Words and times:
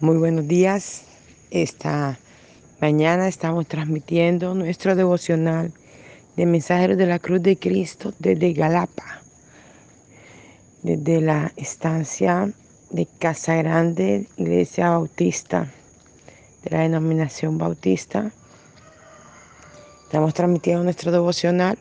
Muy 0.00 0.16
buenos 0.16 0.48
días. 0.48 1.04
Esta 1.52 2.18
mañana 2.80 3.28
estamos 3.28 3.68
transmitiendo 3.68 4.52
nuestro 4.52 4.96
devocional 4.96 5.72
de 6.36 6.46
Mensajeros 6.46 6.98
de 6.98 7.06
la 7.06 7.20
Cruz 7.20 7.40
de 7.42 7.56
Cristo 7.56 8.12
desde 8.18 8.52
Galapa, 8.54 9.22
desde 10.82 11.20
la 11.20 11.52
estancia 11.56 12.52
de 12.90 13.06
Casa 13.20 13.54
Grande, 13.54 14.26
Iglesia 14.36 14.90
Bautista, 14.90 15.72
de 16.64 16.70
la 16.70 16.80
denominación 16.80 17.56
Bautista. 17.56 18.32
Estamos 20.06 20.34
transmitiendo 20.34 20.82
nuestro 20.82 21.12
devocional 21.12 21.78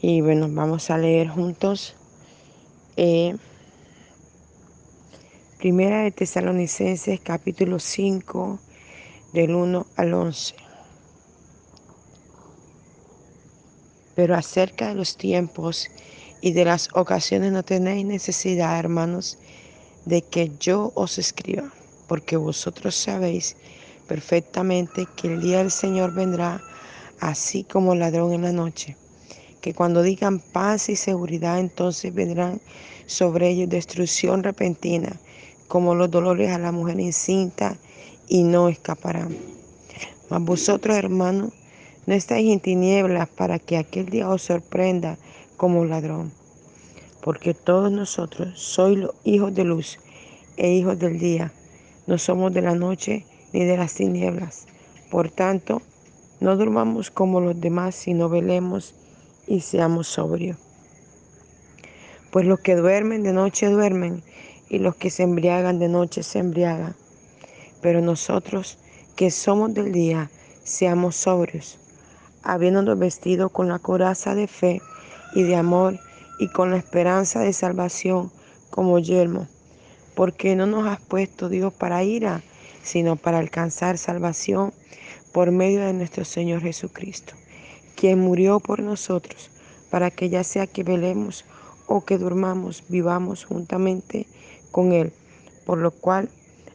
y 0.00 0.20
bueno, 0.20 0.46
vamos 0.48 0.88
a 0.90 0.98
leer 0.98 1.30
juntos. 1.30 1.96
Eh, 2.96 3.34
Primera 5.66 6.04
de 6.04 6.12
Tesalonicenses 6.12 7.18
capítulo 7.18 7.80
5 7.80 8.60
del 9.32 9.52
1 9.52 9.86
al 9.96 10.14
11. 10.14 10.54
Pero 14.14 14.36
acerca 14.36 14.90
de 14.90 14.94
los 14.94 15.16
tiempos 15.16 15.90
y 16.40 16.52
de 16.52 16.66
las 16.66 16.88
ocasiones 16.94 17.50
no 17.50 17.64
tenéis 17.64 18.06
necesidad, 18.06 18.78
hermanos, 18.78 19.38
de 20.04 20.22
que 20.22 20.52
yo 20.60 20.92
os 20.94 21.18
escriba, 21.18 21.72
porque 22.06 22.36
vosotros 22.36 22.94
sabéis 22.94 23.56
perfectamente 24.06 25.08
que 25.16 25.34
el 25.34 25.40
día 25.40 25.58
del 25.58 25.72
Señor 25.72 26.14
vendrá 26.14 26.62
así 27.18 27.64
como 27.64 27.96
ladrón 27.96 28.32
en 28.34 28.42
la 28.42 28.52
noche, 28.52 28.96
que 29.60 29.74
cuando 29.74 30.04
digan 30.04 30.38
paz 30.38 30.88
y 30.88 30.94
seguridad, 30.94 31.58
entonces 31.58 32.14
vendrán 32.14 32.60
sobre 33.06 33.48
ellos 33.48 33.68
destrucción 33.68 34.44
repentina 34.44 35.18
como 35.68 35.94
los 35.94 36.10
dolores 36.10 36.50
a 36.50 36.58
la 36.58 36.72
mujer 36.72 37.00
incinta 37.00 37.76
y 38.28 38.42
no 38.42 38.68
escaparán. 38.68 39.36
Mas 40.28 40.42
vosotros, 40.42 40.96
hermanos, 40.96 41.52
no 42.06 42.14
estáis 42.14 42.52
en 42.52 42.60
tinieblas 42.60 43.28
para 43.28 43.58
que 43.58 43.76
aquel 43.76 44.06
día 44.06 44.28
os 44.28 44.42
sorprenda 44.42 45.18
como 45.56 45.84
ladrón. 45.84 46.32
Porque 47.20 47.54
todos 47.54 47.90
nosotros 47.90 48.58
sois 48.60 48.98
los 48.98 49.14
hijos 49.24 49.54
de 49.54 49.64
luz 49.64 49.98
e 50.56 50.72
hijos 50.72 50.98
del 50.98 51.18
día. 51.18 51.52
No 52.06 52.18
somos 52.18 52.52
de 52.52 52.62
la 52.62 52.74
noche 52.74 53.26
ni 53.52 53.64
de 53.64 53.76
las 53.76 53.94
tinieblas. 53.94 54.66
Por 55.10 55.30
tanto, 55.30 55.82
no 56.40 56.56
durmamos 56.56 57.10
como 57.10 57.40
los 57.40 57.60
demás, 57.60 57.94
sino 57.94 58.28
velemos 58.28 58.94
y 59.46 59.60
seamos 59.60 60.06
sobrios. 60.06 60.58
Pues 62.30 62.46
los 62.46 62.60
que 62.60 62.76
duermen 62.76 63.22
de 63.22 63.32
noche 63.32 63.68
duermen, 63.68 64.22
y 64.68 64.78
los 64.78 64.96
que 64.96 65.10
se 65.10 65.22
embriagan 65.22 65.78
de 65.78 65.88
noche 65.88 66.22
se 66.22 66.38
embriagan. 66.38 66.94
Pero 67.80 68.00
nosotros 68.00 68.78
que 69.14 69.30
somos 69.30 69.72
del 69.74 69.92
día, 69.92 70.30
seamos 70.64 71.16
sobrios, 71.16 71.78
habiéndonos 72.42 72.98
vestido 72.98 73.50
con 73.50 73.68
la 73.68 73.78
coraza 73.78 74.34
de 74.34 74.46
fe 74.46 74.80
y 75.34 75.42
de 75.42 75.56
amor 75.56 75.98
y 76.38 76.48
con 76.48 76.70
la 76.70 76.76
esperanza 76.76 77.40
de 77.40 77.52
salvación 77.52 78.30
como 78.70 78.98
yelmo. 78.98 79.48
Porque 80.14 80.56
no 80.56 80.66
nos 80.66 80.86
has 80.86 81.00
puesto 81.00 81.48
Dios 81.48 81.72
para 81.72 82.02
ira, 82.02 82.42
sino 82.82 83.16
para 83.16 83.38
alcanzar 83.38 83.98
salvación 83.98 84.72
por 85.32 85.50
medio 85.50 85.80
de 85.80 85.92
nuestro 85.92 86.24
Señor 86.24 86.62
Jesucristo, 86.62 87.34
quien 87.94 88.18
murió 88.18 88.60
por 88.60 88.80
nosotros, 88.80 89.50
para 89.90 90.10
que 90.10 90.30
ya 90.30 90.44
sea 90.44 90.66
que 90.66 90.82
velemos 90.82 91.44
o 91.86 92.04
que 92.04 92.18
durmamos, 92.18 92.84
vivamos 92.88 93.44
juntamente 93.44 94.26
con 94.76 94.92
Él, 94.92 95.10
por 95.64 95.78
lo 95.78 95.90
cual 95.90 96.28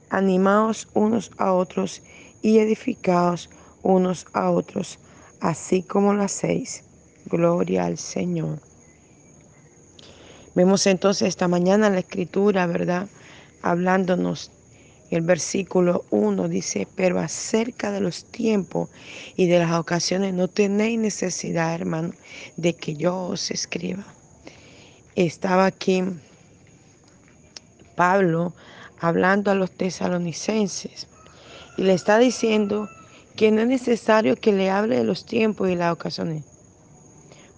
animaos 0.09 0.87
unos 0.95 1.29
a 1.37 1.53
otros 1.53 2.01
y 2.41 2.57
edificaos 2.57 3.47
unos 3.83 4.25
a 4.33 4.49
otros, 4.49 4.97
así 5.39 5.83
como 5.83 6.15
lo 6.15 6.23
hacéis. 6.23 6.83
Gloria 7.25 7.85
al 7.85 7.99
Señor. 7.99 8.59
Vemos 10.55 10.87
entonces 10.87 11.27
esta 11.27 11.47
mañana 11.47 11.91
la 11.91 11.99
escritura, 11.99 12.65
¿verdad? 12.65 13.07
Hablándonos. 13.61 14.49
El 15.11 15.21
versículo 15.21 16.03
1 16.09 16.49
dice, 16.49 16.87
pero 16.95 17.19
acerca 17.19 17.91
de 17.91 18.01
los 18.01 18.25
tiempos 18.25 18.89
y 19.35 19.45
de 19.45 19.59
las 19.59 19.73
ocasiones 19.73 20.33
no 20.33 20.47
tenéis 20.47 20.97
necesidad, 20.97 21.75
hermano, 21.75 22.13
de 22.57 22.73
que 22.73 22.95
yo 22.95 23.15
os 23.27 23.51
escriba. 23.51 24.05
Estaba 25.15 25.67
aquí 25.67 26.03
Pablo 28.01 28.51
hablando 28.99 29.51
a 29.51 29.53
los 29.53 29.69
tesalonicenses 29.69 31.07
y 31.77 31.83
le 31.83 31.93
está 31.93 32.17
diciendo 32.17 32.89
que 33.35 33.51
no 33.51 33.61
es 33.61 33.67
necesario 33.67 34.35
que 34.37 34.51
le 34.51 34.71
hable 34.71 34.97
de 34.97 35.03
los 35.03 35.23
tiempos 35.23 35.69
y 35.69 35.75
las 35.75 35.93
ocasiones. 35.93 36.43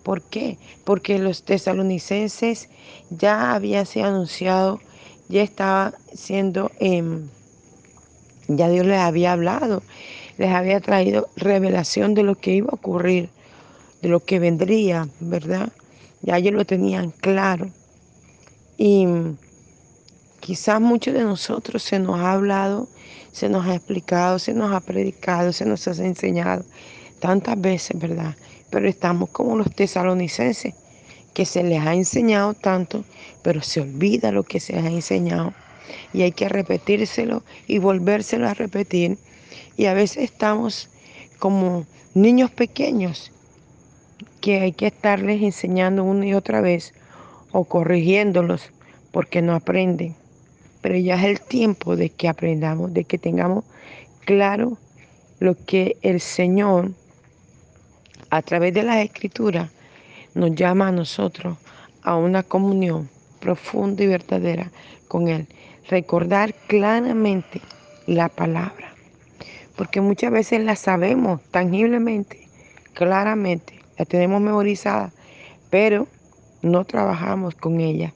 ¿Por 0.03 0.21
qué? 0.21 0.57
Porque 0.83 1.17
los 1.17 1.43
tesalonicenses 1.45 2.67
ya 3.09 3.53
habían 3.53 3.85
sido 3.85 4.07
anunciado, 4.07 4.81
ya 5.29 5.43
estaba 5.43 5.93
siendo, 6.13 6.71
em, 6.81 7.29
ya 8.49 8.67
Dios 8.67 8.85
les 8.85 8.99
había 8.99 9.31
hablado, 9.31 9.81
les 10.37 10.51
había 10.51 10.81
traído 10.81 11.29
revelación 11.37 12.15
de 12.15 12.23
lo 12.23 12.35
que 12.35 12.51
iba 12.51 12.67
a 12.69 12.75
ocurrir, 12.75 13.29
de 14.01 14.09
lo 14.09 14.19
que 14.19 14.39
vendría, 14.39 15.07
¿verdad? 15.21 15.71
Ya 16.21 16.35
ellos 16.35 16.53
lo 16.53 16.65
tenían 16.65 17.11
claro. 17.11 17.69
Y 18.77 19.07
Quizás 20.43 20.81
muchos 20.81 21.13
de 21.13 21.23
nosotros 21.23 21.83
se 21.83 21.99
nos 21.99 22.19
ha 22.19 22.33
hablado, 22.33 22.89
se 23.31 23.47
nos 23.47 23.65
ha 23.65 23.75
explicado, 23.75 24.39
se 24.39 24.53
nos 24.53 24.73
ha 24.73 24.81
predicado, 24.81 25.53
se 25.53 25.63
nos 25.63 25.87
ha 25.87 25.91
enseñado 26.03 26.65
tantas 27.21 27.61
veces, 27.61 27.97
¿verdad? 27.97 28.35
Pero 28.69 28.89
estamos 28.89 29.29
como 29.29 29.55
los 29.55 29.73
tesalonicenses, 29.73 30.73
que 31.33 31.45
se 31.45 31.63
les 31.63 31.79
ha 31.79 31.93
enseñado 31.93 32.55
tanto, 32.55 33.05
pero 33.41 33.61
se 33.61 33.79
olvida 33.79 34.33
lo 34.33 34.43
que 34.43 34.59
se 34.59 34.75
ha 34.75 34.85
enseñado. 34.85 35.53
Y 36.11 36.23
hay 36.23 36.33
que 36.33 36.49
repetírselo 36.49 37.41
y 37.65 37.77
volvérselo 37.77 38.49
a 38.49 38.53
repetir. 38.53 39.17
Y 39.77 39.85
a 39.85 39.93
veces 39.93 40.25
estamos 40.25 40.89
como 41.39 41.85
niños 42.15 42.51
pequeños 42.51 43.31
que 44.41 44.59
hay 44.59 44.73
que 44.73 44.87
estarles 44.87 45.41
enseñando 45.41 46.03
una 46.03 46.25
y 46.25 46.33
otra 46.33 46.59
vez 46.59 46.93
o 47.53 47.63
corrigiéndolos 47.63 48.71
porque 49.13 49.41
no 49.41 49.55
aprenden 49.55 50.17
pero 50.83 50.97
ya 50.97 51.15
es 51.15 51.23
el 51.23 51.39
tiempo 51.39 51.95
de 51.95 52.09
que 52.09 52.27
aprendamos, 52.27 52.93
de 52.93 53.05
que 53.05 53.17
tengamos 53.17 53.63
claro 54.25 54.77
lo 55.39 55.55
que 55.65 55.95
el 56.01 56.19
Señor 56.19 56.91
a 58.29 58.41
través 58.41 58.73
de 58.73 58.83
las 58.83 58.97
escrituras 58.97 59.71
nos 60.35 60.53
llama 60.53 60.89
a 60.89 60.91
nosotros 60.91 61.57
a 62.03 62.17
una 62.17 62.43
comunión 62.43 63.09
profunda 63.39 64.03
y 64.03 64.07
verdadera 64.07 64.71
con 65.07 65.29
Él. 65.29 65.47
Recordar 65.89 66.53
claramente 66.67 67.61
la 68.05 68.27
palabra, 68.27 68.93
porque 69.77 70.01
muchas 70.01 70.33
veces 70.33 70.61
la 70.65 70.75
sabemos 70.75 71.41
tangiblemente, 71.51 72.45
claramente, 72.93 73.79
la 73.97 74.03
tenemos 74.03 74.41
memorizada, 74.41 75.13
pero 75.69 76.09
no 76.61 76.83
trabajamos 76.83 77.55
con 77.55 77.79
ella. 77.79 78.13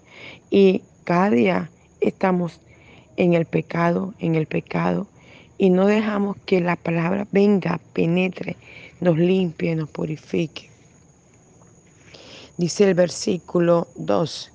Y 0.50 0.82
cada 1.06 1.30
día 1.30 1.70
estamos 2.02 2.60
en 3.18 3.34
el 3.34 3.46
pecado, 3.46 4.14
en 4.20 4.36
el 4.36 4.46
pecado, 4.48 5.08
y 5.58 5.70
no 5.70 5.88
dejamos 5.88 6.38
que 6.46 6.62
la 6.62 6.76
palabra 6.76 7.28
venga, 7.32 7.80
penetre, 7.94 8.56
nos 9.02 9.18
limpie, 9.18 9.76
nos 9.76 9.90
purifique. 9.90 10.70
Dice 12.58 12.86
el 12.86 12.94
versículo 12.94 13.88
2, 13.96 14.52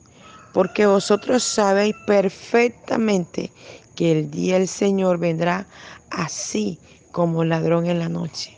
porque 0.53 0.87
vosotros 0.87 1.43
sabéis 1.43 1.95
perfectamente 2.07 3.51
que 3.95 4.13
el 4.13 4.31
día 4.31 4.59
del 4.59 4.69
Señor 4.69 5.19
vendrá 5.19 5.67
así 6.11 6.79
como 7.11 7.45
ladrón 7.45 7.87
en 7.87 7.99
la 7.99 8.09
noche. 8.09 8.57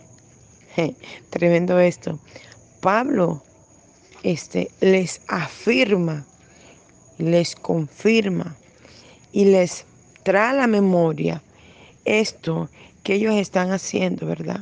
tremendo 1.30 1.78
esto. 1.78 2.18
Pablo 2.80 3.42
este, 4.22 4.70
les 4.80 5.20
afirma, 5.28 6.26
les 7.18 7.54
confirma 7.54 8.56
y 9.34 9.46
les 9.46 9.84
trae 10.22 10.50
a 10.50 10.52
la 10.52 10.66
memoria 10.68 11.42
esto 12.04 12.70
que 13.02 13.14
ellos 13.14 13.34
están 13.34 13.72
haciendo, 13.72 14.26
¿verdad? 14.26 14.60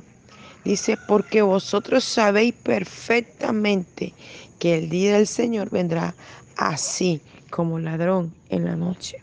Dice, 0.65 0.97
porque 1.07 1.43
vosotros 1.43 2.05
sabéis 2.05 2.55
perfectamente 2.55 4.15
que 4.59 4.79
el 4.79 4.89
día 4.89 5.17
del 5.17 5.27
Señor 5.27 5.69
vendrá 5.69 6.15
así 6.57 7.21
como 7.51 7.79
ladrón 7.79 8.33
en 8.49 8.65
la 8.65 8.75
noche. 8.75 9.23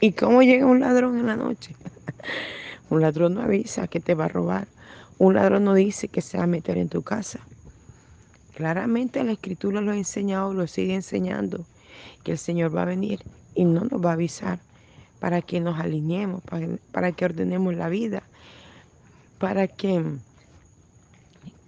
¿Y 0.00 0.10
cómo 0.10 0.42
llega 0.42 0.66
un 0.66 0.80
ladrón 0.80 1.18
en 1.18 1.26
la 1.26 1.36
noche? 1.36 1.76
un 2.90 3.00
ladrón 3.00 3.34
no 3.34 3.42
avisa 3.42 3.86
que 3.86 4.00
te 4.00 4.14
va 4.14 4.24
a 4.24 4.28
robar. 4.28 4.66
Un 5.18 5.34
ladrón 5.34 5.64
no 5.64 5.74
dice 5.74 6.08
que 6.08 6.20
se 6.20 6.36
va 6.36 6.44
a 6.44 6.48
meter 6.48 6.76
en 6.78 6.88
tu 6.88 7.02
casa. 7.02 7.38
Claramente 8.56 9.22
la 9.22 9.32
escritura 9.32 9.80
lo 9.82 9.92
ha 9.92 9.96
enseñado, 9.96 10.52
lo 10.52 10.66
sigue 10.66 10.94
enseñando, 10.94 11.64
que 12.24 12.32
el 12.32 12.38
Señor 12.38 12.74
va 12.74 12.82
a 12.82 12.86
venir 12.86 13.22
y 13.54 13.64
no 13.64 13.84
nos 13.84 14.04
va 14.04 14.10
a 14.10 14.14
avisar 14.14 14.58
para 15.20 15.42
que 15.42 15.60
nos 15.60 15.78
alineemos, 15.78 16.42
para, 16.90 17.12
que 17.12 17.24
ordenemos 17.26 17.74
la 17.74 17.88
vida, 17.88 18.22
para 19.38 19.68
que 19.68 20.02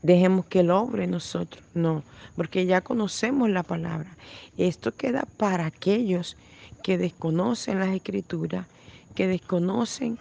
dejemos 0.03 0.47
que 0.47 0.61
Él 0.61 0.71
obre 0.71 1.07
nosotros. 1.07 1.63
No, 1.75 2.03
porque 2.35 2.67
ya 2.67 2.81
conocemos 2.81 3.51
la 3.51 3.63
palabra. 3.63 4.17
Esto 4.57 4.93
queda 4.93 5.29
para 5.37 5.67
aquellos 5.67 6.37
que 6.83 6.99
desconocen 6.99 7.79
las 7.79 7.95
escrituras, 7.95 8.67
que 9.15 9.29
desconocen 9.29 10.19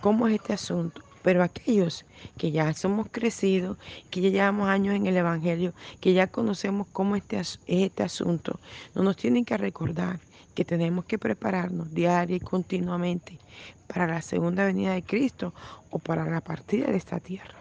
cómo 0.00 0.28
es 0.28 0.34
este 0.34 0.52
asunto. 0.52 1.02
Pero 1.22 1.42
aquellos 1.42 2.04
que 2.36 2.50
ya 2.50 2.74
somos 2.74 3.06
crecidos, 3.10 3.78
que 4.10 4.20
ya 4.20 4.28
llevamos 4.28 4.68
años 4.68 4.94
en 4.94 5.06
el 5.06 5.16
Evangelio, 5.16 5.72
que 6.00 6.12
ya 6.12 6.26
conocemos 6.26 6.86
cómo 6.92 7.16
este 7.16 7.40
es 7.40 7.60
este 7.66 8.02
asunto, 8.02 8.60
no 8.94 9.02
nos 9.02 9.16
tienen 9.16 9.46
que 9.46 9.56
recordar 9.56 10.20
que 10.54 10.64
tenemos 10.64 11.04
que 11.04 11.18
prepararnos 11.18 11.92
diaria 11.92 12.36
y 12.36 12.40
continuamente 12.40 13.38
para 13.86 14.06
la 14.06 14.22
segunda 14.22 14.64
venida 14.64 14.92
de 14.94 15.02
Cristo 15.02 15.52
o 15.90 15.98
para 15.98 16.24
la 16.24 16.40
partida 16.40 16.86
de 16.86 16.96
esta 16.96 17.20
tierra. 17.20 17.58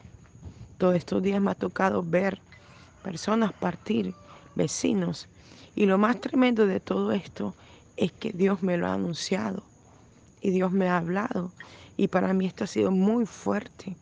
Todos 0.77 0.95
estos 0.95 1.21
días 1.21 1.41
me 1.41 1.51
ha 1.51 1.55
tocado 1.55 2.03
ver 2.03 2.39
personas 3.03 3.53
partir, 3.53 4.13
vecinos, 4.55 5.27
y 5.75 5.85
lo 5.85 5.97
más 5.97 6.21
tremendo 6.21 6.67
de 6.67 6.79
todo 6.79 7.11
esto 7.11 7.55
es 7.97 8.11
que 8.11 8.31
Dios 8.31 8.61
me 8.61 8.77
lo 8.77 8.87
ha 8.87 8.93
anunciado 8.93 9.63
y 10.41 10.51
Dios 10.51 10.71
me 10.71 10.87
ha 10.87 10.97
hablado 10.97 11.51
y 11.97 12.07
para 12.07 12.33
mí 12.33 12.45
esto 12.45 12.63
ha 12.63 12.67
sido 12.67 12.91
muy 12.91 13.25
fuerte, 13.25 13.95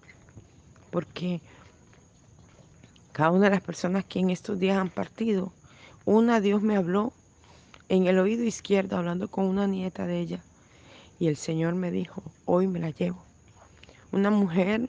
porque 0.90 1.42
cada 3.12 3.32
una 3.32 3.46
de 3.46 3.52
las 3.52 3.62
personas 3.62 4.06
que 4.06 4.20
en 4.20 4.30
estos 4.30 4.60
días 4.60 4.78
han 4.78 4.90
partido, 4.90 5.54
una 6.06 6.40
Dios 6.40 6.62
me 6.62 6.78
habló 6.78 7.14
en 7.92 8.08
el 8.08 8.20
oído 8.20 8.46
izquierdo 8.46 8.96
hablando 8.96 9.28
con 9.28 9.44
una 9.44 9.68
nieta 9.68 10.08
de 10.08 10.22
ella. 10.22 10.40
Y 11.20 11.28
el 11.28 11.36
Señor 11.36 11.76
me 11.76 11.92
dijo, 11.92 12.24
hoy 12.46 12.66
me 12.66 12.80
la 12.80 12.92
llevo. 12.92 13.22
Una 14.14 14.30
mujer 14.30 14.88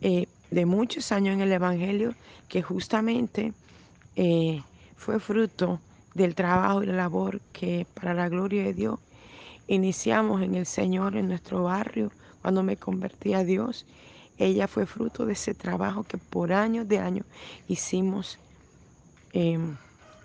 eh, 0.00 0.28
de 0.52 0.64
muchos 0.64 1.10
años 1.10 1.34
en 1.34 1.40
el 1.40 1.50
Evangelio 1.50 2.14
que 2.48 2.62
justamente 2.62 3.52
eh, 4.14 4.62
fue 4.96 5.18
fruto 5.18 5.80
del 6.14 6.36
trabajo 6.36 6.84
y 6.84 6.86
la 6.86 6.92
labor 6.92 7.40
que 7.52 7.88
para 7.92 8.14
la 8.14 8.28
gloria 8.28 8.62
de 8.62 8.72
Dios 8.72 9.00
iniciamos 9.66 10.40
en 10.40 10.54
el 10.54 10.64
Señor 10.64 11.16
en 11.16 11.26
nuestro 11.26 11.64
barrio, 11.64 12.12
cuando 12.40 12.62
me 12.62 12.76
convertí 12.76 13.34
a 13.34 13.42
Dios, 13.42 13.84
ella 14.38 14.68
fue 14.68 14.86
fruto 14.86 15.26
de 15.26 15.32
ese 15.32 15.54
trabajo 15.54 16.04
que 16.04 16.18
por 16.18 16.52
años 16.52 16.86
de 16.86 17.00
años 17.00 17.26
hicimos. 17.66 18.38
Em, 19.32 19.76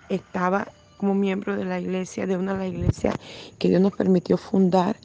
estaba 0.09 0.67
como 1.03 1.15
miembro 1.15 1.57
de 1.57 1.65
la 1.65 1.81
iglesia, 1.81 2.25
de 2.25 2.37
una 2.37 2.53
de 2.53 2.59
las 2.59 2.67
iglesias 2.69 3.15
que 3.59 3.67
Dios 3.67 3.81
nos 3.81 3.91
permitió 3.91 4.37
fundar 4.37 4.95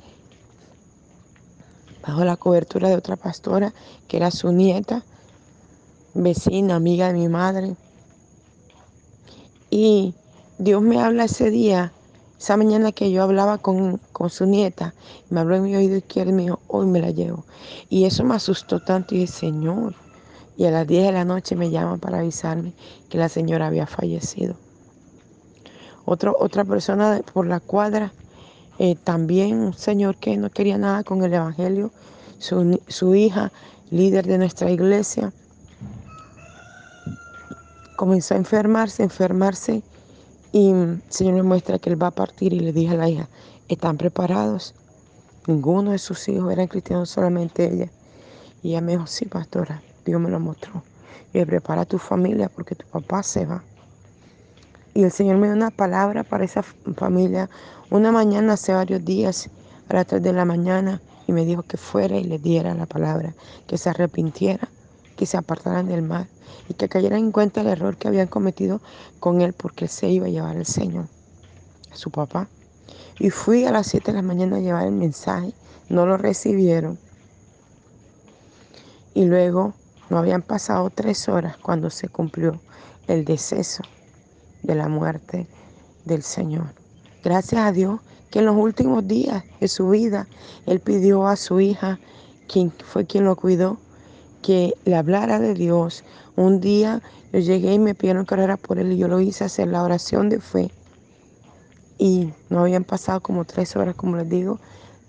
bajo 2.06 2.24
la 2.24 2.36
cobertura 2.36 2.88
de 2.88 2.94
otra 2.94 3.16
pastora 3.16 3.74
que 4.06 4.16
era 4.16 4.30
su 4.30 4.52
nieta, 4.52 5.02
vecina, 6.14 6.76
amiga 6.76 7.08
de 7.08 7.14
mi 7.14 7.26
madre. 7.26 7.74
Y 9.70 10.14
Dios 10.58 10.82
me 10.82 11.00
habla 11.00 11.24
ese 11.24 11.50
día 11.50 11.92
esa 12.38 12.56
mañana 12.56 12.92
que 12.92 13.10
yo 13.10 13.24
hablaba 13.24 13.58
con, 13.58 14.00
su 14.28 14.46
nieta, 14.46 14.94
me 15.30 15.40
habló 15.40 15.56
en 15.56 15.64
mi 15.64 15.74
oído 15.74 15.96
izquierdo 15.96 16.30
y 16.30 16.34
me 16.34 16.42
dijo, 16.42 16.60
hoy 16.68 16.86
me 16.86 17.00
la 17.00 17.10
llevo. 17.10 17.44
Y 17.88 18.04
eso 18.04 18.22
me 18.22 18.36
asustó 18.36 18.78
tanto 18.78 19.16
y 19.16 19.18
dije, 19.18 19.32
Señor. 19.32 19.96
Y 20.56 20.64
a 20.66 20.70
las 20.70 20.86
10 20.86 21.06
de 21.06 21.12
la 21.12 21.24
noche 21.24 21.56
me 21.56 21.70
llaman 21.70 21.98
para 21.98 22.20
avisarme 22.20 22.72
que 23.08 23.18
la 23.18 23.28
señora 23.28 23.66
había 23.66 23.88
fallecido. 23.88 24.67
Otra 26.08 26.64
persona 26.64 27.20
por 27.32 27.46
la 27.46 27.60
cuadra, 27.60 28.12
eh, 28.78 28.96
también 29.04 29.58
un 29.58 29.74
señor 29.74 30.16
que 30.16 30.36
no 30.36 30.50
quería 30.50 30.78
nada 30.78 31.04
con 31.04 31.22
el 31.22 31.34
Evangelio, 31.34 31.90
su, 32.38 32.80
su 32.88 33.14
hija, 33.14 33.52
líder 33.90 34.26
de 34.26 34.38
nuestra 34.38 34.70
iglesia, 34.70 35.32
comenzó 37.96 38.34
a 38.34 38.36
enfermarse, 38.36 39.02
enfermarse 39.02 39.82
y 40.52 40.70
el 40.70 41.02
Señor 41.08 41.34
me 41.34 41.42
muestra 41.42 41.78
que 41.78 41.90
Él 41.90 42.02
va 42.02 42.06
a 42.06 42.12
partir 42.12 42.52
y 42.52 42.60
le 42.60 42.72
dije 42.72 42.94
a 42.94 42.96
la 42.96 43.08
hija, 43.08 43.28
¿están 43.68 43.98
preparados? 43.98 44.74
Ninguno 45.46 45.90
de 45.90 45.98
sus 45.98 46.28
hijos 46.28 46.52
eran 46.52 46.68
cristianos, 46.68 47.10
solamente 47.10 47.66
ella. 47.66 47.90
Y 48.62 48.70
ella 48.70 48.80
me 48.80 48.92
dijo, 48.92 49.06
sí, 49.06 49.26
pastora, 49.26 49.82
Dios 50.04 50.20
me 50.20 50.30
lo 50.30 50.40
mostró. 50.40 50.82
Y 51.34 51.44
prepara 51.44 51.82
a 51.82 51.84
tu 51.86 51.98
familia 51.98 52.48
porque 52.48 52.74
tu 52.74 52.86
papá 52.86 53.22
se 53.22 53.44
va. 53.44 53.62
Y 54.98 55.04
el 55.04 55.12
Señor 55.12 55.36
me 55.36 55.46
dio 55.46 55.54
una 55.54 55.70
palabra 55.70 56.24
para 56.24 56.44
esa 56.44 56.64
familia. 56.64 57.48
Una 57.88 58.10
mañana, 58.10 58.54
hace 58.54 58.72
varios 58.72 59.04
días, 59.04 59.48
a 59.88 59.94
las 59.94 60.08
3 60.08 60.20
de 60.20 60.32
la 60.32 60.44
mañana, 60.44 61.00
y 61.28 61.32
me 61.32 61.44
dijo 61.44 61.62
que 61.62 61.76
fuera 61.76 62.16
y 62.16 62.24
le 62.24 62.40
diera 62.40 62.74
la 62.74 62.86
palabra, 62.86 63.32
que 63.68 63.78
se 63.78 63.90
arrepintiera, 63.90 64.68
que 65.16 65.24
se 65.24 65.36
apartaran 65.36 65.86
del 65.86 66.02
mal 66.02 66.26
y 66.68 66.74
que 66.74 66.88
cayeran 66.88 67.20
en 67.20 67.30
cuenta 67.30 67.60
el 67.60 67.68
error 67.68 67.96
que 67.96 68.08
habían 68.08 68.26
cometido 68.26 68.80
con 69.20 69.40
él 69.40 69.52
porque 69.52 69.84
él 69.84 69.88
se 69.88 70.08
iba 70.08 70.26
a 70.26 70.30
llevar 70.30 70.56
al 70.56 70.66
Señor, 70.66 71.06
a 71.92 71.96
su 71.96 72.10
papá. 72.10 72.48
Y 73.20 73.30
fui 73.30 73.66
a 73.66 73.70
las 73.70 73.86
7 73.86 74.10
de 74.10 74.16
la 74.16 74.22
mañana 74.22 74.56
a 74.56 74.60
llevar 74.60 74.84
el 74.84 74.94
mensaje, 74.94 75.52
no 75.88 76.06
lo 76.06 76.16
recibieron. 76.16 76.98
Y 79.14 79.26
luego 79.26 79.74
no 80.10 80.18
habían 80.18 80.42
pasado 80.42 80.90
tres 80.90 81.28
horas 81.28 81.56
cuando 81.56 81.88
se 81.88 82.08
cumplió 82.08 82.60
el 83.06 83.24
deceso 83.24 83.84
de 84.62 84.74
la 84.74 84.88
muerte 84.88 85.46
del 86.04 86.22
Señor. 86.22 86.66
Gracias 87.24 87.60
a 87.60 87.72
Dios 87.72 88.00
que 88.30 88.40
en 88.40 88.46
los 88.46 88.56
últimos 88.56 89.06
días 89.06 89.44
de 89.60 89.68
su 89.68 89.90
vida 89.90 90.28
Él 90.66 90.80
pidió 90.80 91.26
a 91.26 91.36
su 91.36 91.60
hija, 91.60 91.98
quien 92.46 92.72
fue 92.72 93.06
quien 93.06 93.24
lo 93.24 93.36
cuidó, 93.36 93.78
que 94.42 94.74
le 94.84 94.96
hablara 94.96 95.38
de 95.38 95.54
Dios. 95.54 96.04
Un 96.36 96.60
día 96.60 97.02
yo 97.32 97.40
llegué 97.40 97.74
y 97.74 97.78
me 97.78 97.94
pidieron 97.94 98.24
que 98.24 98.34
orara 98.34 98.56
por 98.56 98.78
él 98.78 98.92
y 98.92 98.98
yo 98.98 99.08
lo 99.08 99.20
hice 99.20 99.44
hacer 99.44 99.68
la 99.68 99.82
oración 99.82 100.28
de 100.28 100.40
fe. 100.40 100.70
Y 101.98 102.32
no 102.48 102.60
habían 102.60 102.84
pasado 102.84 103.20
como 103.20 103.44
tres 103.44 103.76
horas, 103.76 103.94
como 103.96 104.16
les 104.16 104.28
digo, 104.28 104.60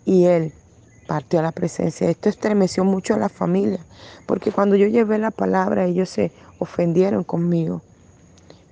y 0.06 0.26
él 0.26 0.54
partió 1.08 1.40
a 1.40 1.44
la 1.44 1.52
presencia. 1.52 2.10
Esto 2.10 2.30
estremeció 2.30 2.84
mucho 2.84 3.14
a 3.14 3.18
la 3.18 3.30
familia, 3.30 3.80
porque 4.26 4.52
cuando 4.52 4.76
yo 4.76 4.88
llevé 4.88 5.18
la 5.20 5.32
palabra, 5.32 5.86
ellos 5.86 6.10
se 6.10 6.32
ofendieron 6.58 7.24
conmigo. 7.24 7.82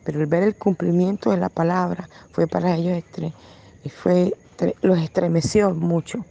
Pero 0.07 0.21
el 0.21 0.27
ver 0.27 0.44
el 0.44 0.56
cumplimiento 0.56 1.31
de 1.31 1.38
la 1.38 1.50
palabra 1.50 2.07
fue 2.31 2.48
para 2.48 2.77
ellos, 2.77 3.04
fue, 3.89 4.33
los 4.81 5.00
estremeció 5.00 5.71
mucho. 5.71 6.24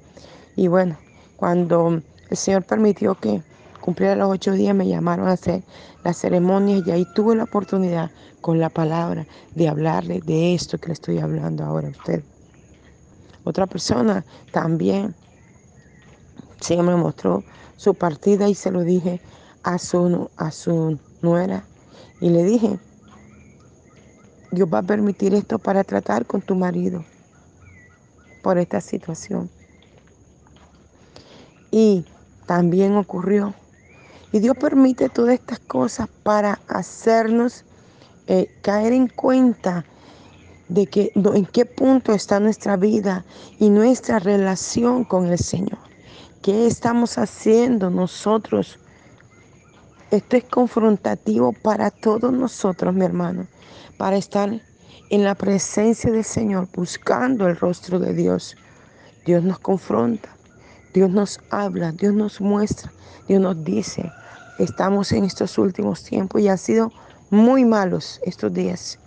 Y 0.57 0.69
bueno, 0.69 0.97
cuando 1.37 2.01
el 2.31 2.37
Señor 2.39 2.65
permitió 2.65 3.17
que 3.17 3.43
cumpliera 3.83 4.17
los 4.17 4.31
ocho 4.31 4.53
días, 4.53 4.75
me 4.75 4.89
llamaron 4.89 5.29
a 5.29 5.33
hacer 5.33 5.63
la 6.05 6.15
ceremonia 6.15 6.79
y 6.79 6.91
ahí 6.91 7.07
tuve 7.15 7.37
la 7.37 7.45
oportunidad 7.45 8.11
con 8.41 8.59
la 8.59 8.71
palabra 8.71 9.27
de 9.55 9.69
hablarle 9.69 10.23
de 10.23 10.55
esto 10.55 10.79
que 10.79 10.87
le 10.87 10.93
estoy 10.95 11.19
hablando 11.19 11.63
ahora 11.63 11.89
a 11.89 11.91
usted. 11.91 12.25
Otra 13.45 13.67
persona 13.67 14.25
también, 14.53 15.15
sí 16.63 16.79
me 16.79 16.97
mostró 16.97 17.45
su 17.77 17.93
partida 17.93 18.49
y 18.49 18.55
se 18.55 18.71
lo 18.71 18.81
dije 18.81 19.21
a 19.65 19.77
su, 19.77 20.31
a 20.39 20.51
su 20.51 20.99
nuera 21.21 21.67
y 22.23 22.31
le 22.31 22.43
dije, 22.43 22.79
Dios 24.57 24.69
va 24.73 24.79
a 24.79 24.83
permitir 24.83 25.35
esto 25.35 25.59
para 25.59 25.85
tratar 25.85 26.25
con 26.25 26.41
tu 26.41 26.55
marido 26.55 27.05
por 28.43 28.57
esta 28.57 28.81
situación. 28.81 29.51
Y 31.71 32.07
también 32.47 32.97
ocurrió 32.97 33.55
y 34.33 34.41
Dios 34.41 34.57
permite 34.57 35.11
todas 35.11 35.35
estas 35.35 35.59
cosas 35.59 36.09
para 36.23 36.59
hacernos 36.69 37.65
eh, 38.27 38.49
caer 38.63 38.95
en 38.95 39.09
cuenta 39.09 39.85
de 40.69 40.87
que 40.87 41.13
en 41.15 41.45
qué 41.45 41.67
punto 41.67 42.13
está 42.13 42.41
nuestra 42.41 42.79
vida 42.79 43.27
y 43.59 43.69
nuestra 43.69 44.19
relación 44.19 45.05
con 45.05 45.27
el 45.27 45.39
Señor. 45.39 45.79
¿Qué 46.43 46.67
estamos 46.67 47.19
haciendo 47.19 47.91
nosotros? 47.91 48.79
Esto 50.11 50.37
es 50.37 50.45
confrontativo 50.45 51.53
para 51.53 51.91
todos 51.91 52.33
nosotros, 52.33 52.95
mi 52.95 53.05
hermano, 53.05 53.47
para 53.97 54.17
estar 54.17 54.61
en 55.11 55.25
la 55.25 55.35
presencia 55.35 56.11
del 56.11 56.25
Señor, 56.25 56.69
buscando 56.75 57.47
el 57.47 57.57
rostro 57.57 57.99
de 57.99 58.13
Dios. 58.15 58.57
Dios 59.25 59.43
nos 59.45 59.59
confronta. 59.59 60.37
Dios 60.97 61.11
nos 61.11 61.39
habla, 61.51 61.93
Dios 61.93 62.15
nos 62.15 62.41
muestra, 62.41 62.91
Dios 63.29 63.39
nos 63.39 63.63
dice, 63.63 64.11
estamos 64.59 65.13
en 65.13 65.25
estos 65.25 65.59
últimos 65.59 66.03
tiempos 66.03 66.41
y 66.41 66.49
han 66.49 66.57
sido 66.57 66.91
muy 67.29 67.67
malos 67.67 68.19
estos 68.25 68.55
días. 68.55 68.99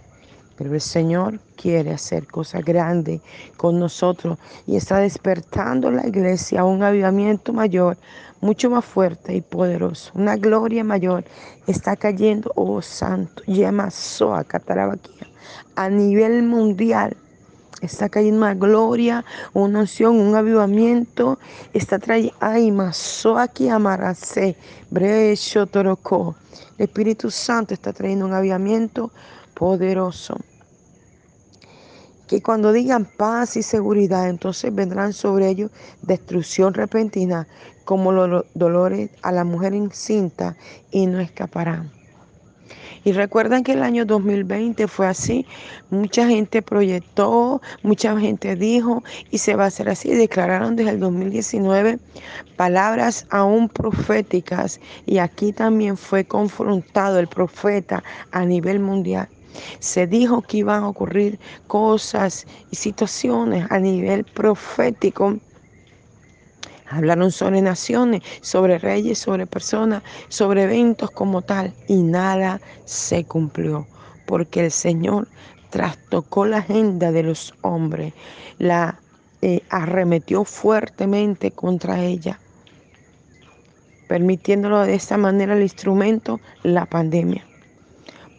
Pero 0.55 0.75
el 0.75 0.81
Señor 0.81 1.39
quiere 1.55 1.91
hacer 1.91 2.27
cosas 2.27 2.63
grandes 2.63 3.21
con 3.57 3.79
nosotros 3.79 4.37
y 4.67 4.75
está 4.75 4.99
despertando 4.99 5.89
la 5.89 6.05
iglesia 6.05 6.61
a 6.61 6.65
un 6.65 6.83
avivamiento 6.83 7.53
mayor, 7.53 7.97
mucho 8.41 8.69
más 8.69 8.85
fuerte 8.85 9.35
y 9.35 9.41
poderoso. 9.41 10.11
Una 10.15 10.35
gloria 10.35 10.83
mayor 10.83 11.23
está 11.67 11.95
cayendo, 11.95 12.51
oh 12.55 12.81
santo, 12.81 13.43
llama 13.47 13.91
Soa 13.91 14.43
Catarabaquía, 14.43 15.27
a 15.75 15.89
nivel 15.89 16.43
mundial 16.43 17.15
Está 17.81 18.09
cayendo 18.09 18.39
una 18.39 18.55
gloria, 18.55 19.23
una 19.53 19.79
unción, 19.79 20.19
un 20.19 20.35
avivamiento. 20.35 21.39
Está 21.73 21.97
trayendo, 21.97 22.35
ay, 22.41 22.73
aquí 23.37 23.69
amarase, 23.69 24.57
brecho 24.89 25.65
torocó. 25.65 26.35
El 26.77 26.85
Espíritu 26.85 27.31
Santo 27.31 27.73
está 27.73 27.93
trayendo 27.93 28.25
un 28.25 28.33
avivamiento 28.33 29.11
poderoso. 29.53 30.37
Que 32.29 32.43
cuando 32.43 32.71
digan 32.71 33.05
paz 33.05 33.57
y 33.57 33.63
seguridad, 33.63 34.29
entonces 34.29 34.73
vendrán 34.73 35.13
sobre 35.13 35.49
ellos 35.49 35.71
destrucción 36.03 36.75
repentina, 36.75 37.47
como 37.85 38.11
los 38.11 38.45
dolores 38.53 39.09
a 39.23 39.31
la 39.31 39.43
mujer 39.43 39.73
encinta, 39.73 40.55
y 40.91 41.07
no 41.07 41.19
escaparán. 41.19 41.91
Y 43.03 43.13
recuerdan 43.13 43.63
que 43.63 43.73
el 43.73 43.81
año 43.81 44.05
2020 44.05 44.87
fue 44.87 45.07
así. 45.07 45.47
Mucha 45.89 46.27
gente 46.27 46.61
proyectó, 46.61 47.63
mucha 47.81 48.15
gente 48.19 48.55
dijo 48.55 49.03
y 49.31 49.39
se 49.39 49.55
va 49.55 49.63
a 49.63 49.67
hacer 49.67 49.89
así. 49.89 50.13
Declararon 50.13 50.75
desde 50.75 50.91
el 50.91 50.99
2019 50.99 51.97
palabras 52.57 53.25
aún 53.31 53.69
proféticas 53.69 54.79
y 55.07 55.17
aquí 55.17 55.51
también 55.51 55.97
fue 55.97 56.25
confrontado 56.25 57.17
el 57.17 57.27
profeta 57.27 58.03
a 58.31 58.45
nivel 58.45 58.79
mundial. 58.79 59.29
Se 59.79 60.07
dijo 60.07 60.41
que 60.41 60.57
iban 60.57 60.83
a 60.83 60.89
ocurrir 60.89 61.39
cosas 61.67 62.45
y 62.71 62.75
situaciones 62.75 63.69
a 63.69 63.79
nivel 63.79 64.23
profético 64.23 65.37
Hablaron 66.91 67.31
sobre 67.31 67.61
naciones, 67.61 68.23
sobre 68.41 68.79
reyes, 68.79 69.19
sobre 69.19 69.45
personas, 69.45 70.01
sobre 70.27 70.63
eventos 70.63 71.11
como 71.11 71.43
tal 71.43 71.71
y 71.87 72.01
nada 72.01 72.59
se 72.85 73.23
cumplió 73.25 73.85
porque 74.29 74.65
el 74.65 74.71
Señor 74.71 75.27
trastocó 75.71 76.45
la 76.45 76.59
agenda 76.59 77.11
de 77.11 77.23
los 77.23 77.53
hombres, 77.61 78.13
la 78.59 78.99
eh, 79.41 79.61
arremetió 79.69 80.43
fuertemente 80.45 81.49
contra 81.49 82.03
ella, 82.03 82.39
permitiéndolo 84.07 84.81
de 84.81 84.93
esta 84.93 85.17
manera 85.17 85.55
el 85.55 85.63
instrumento, 85.63 86.39
la 86.61 86.85
pandemia. 86.85 87.48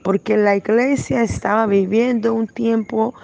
Porque 0.03 0.37
la 0.37 0.57
iglesia 0.57 1.23
estaba 1.23 1.67
viviendo 1.67 2.35
un 2.35 2.47
tiempo 2.47 3.15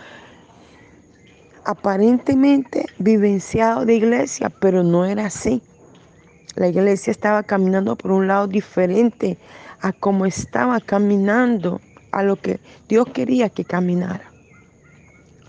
aparentemente 1.64 2.87
vivenciado 2.99 3.85
de 3.85 3.95
iglesia, 3.95 4.50
pero 4.50 4.83
no 4.83 5.04
era 5.04 5.26
así. 5.26 5.62
La 6.54 6.68
iglesia 6.68 7.11
estaba 7.11 7.42
caminando 7.42 7.97
por 7.97 8.12
un 8.12 8.28
lado 8.28 8.47
diferente 8.47 9.37
a 9.80 9.92
como 9.92 10.26
estaba 10.26 10.80
caminando, 10.80 11.80
a 12.12 12.23
lo 12.23 12.37
que 12.37 12.61
Dios 12.88 13.06
quería 13.12 13.50
que 13.50 13.64
caminara. 13.64 14.30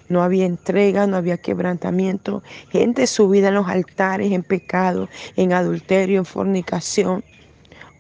No 0.10 0.24
había 0.24 0.46
entrega, 0.46 1.06
no 1.08 1.18
había 1.18 1.38
quebrantamiento, 1.38 2.44
gente 2.70 3.08
subida 3.08 3.50
en 3.50 3.56
los 3.56 3.68
altares, 3.68 4.32
en 4.32 4.44
pecado, 4.44 5.08
en 5.36 5.54
adulterio, 5.54 6.20
en 6.20 6.26
fornicación. 6.26 7.24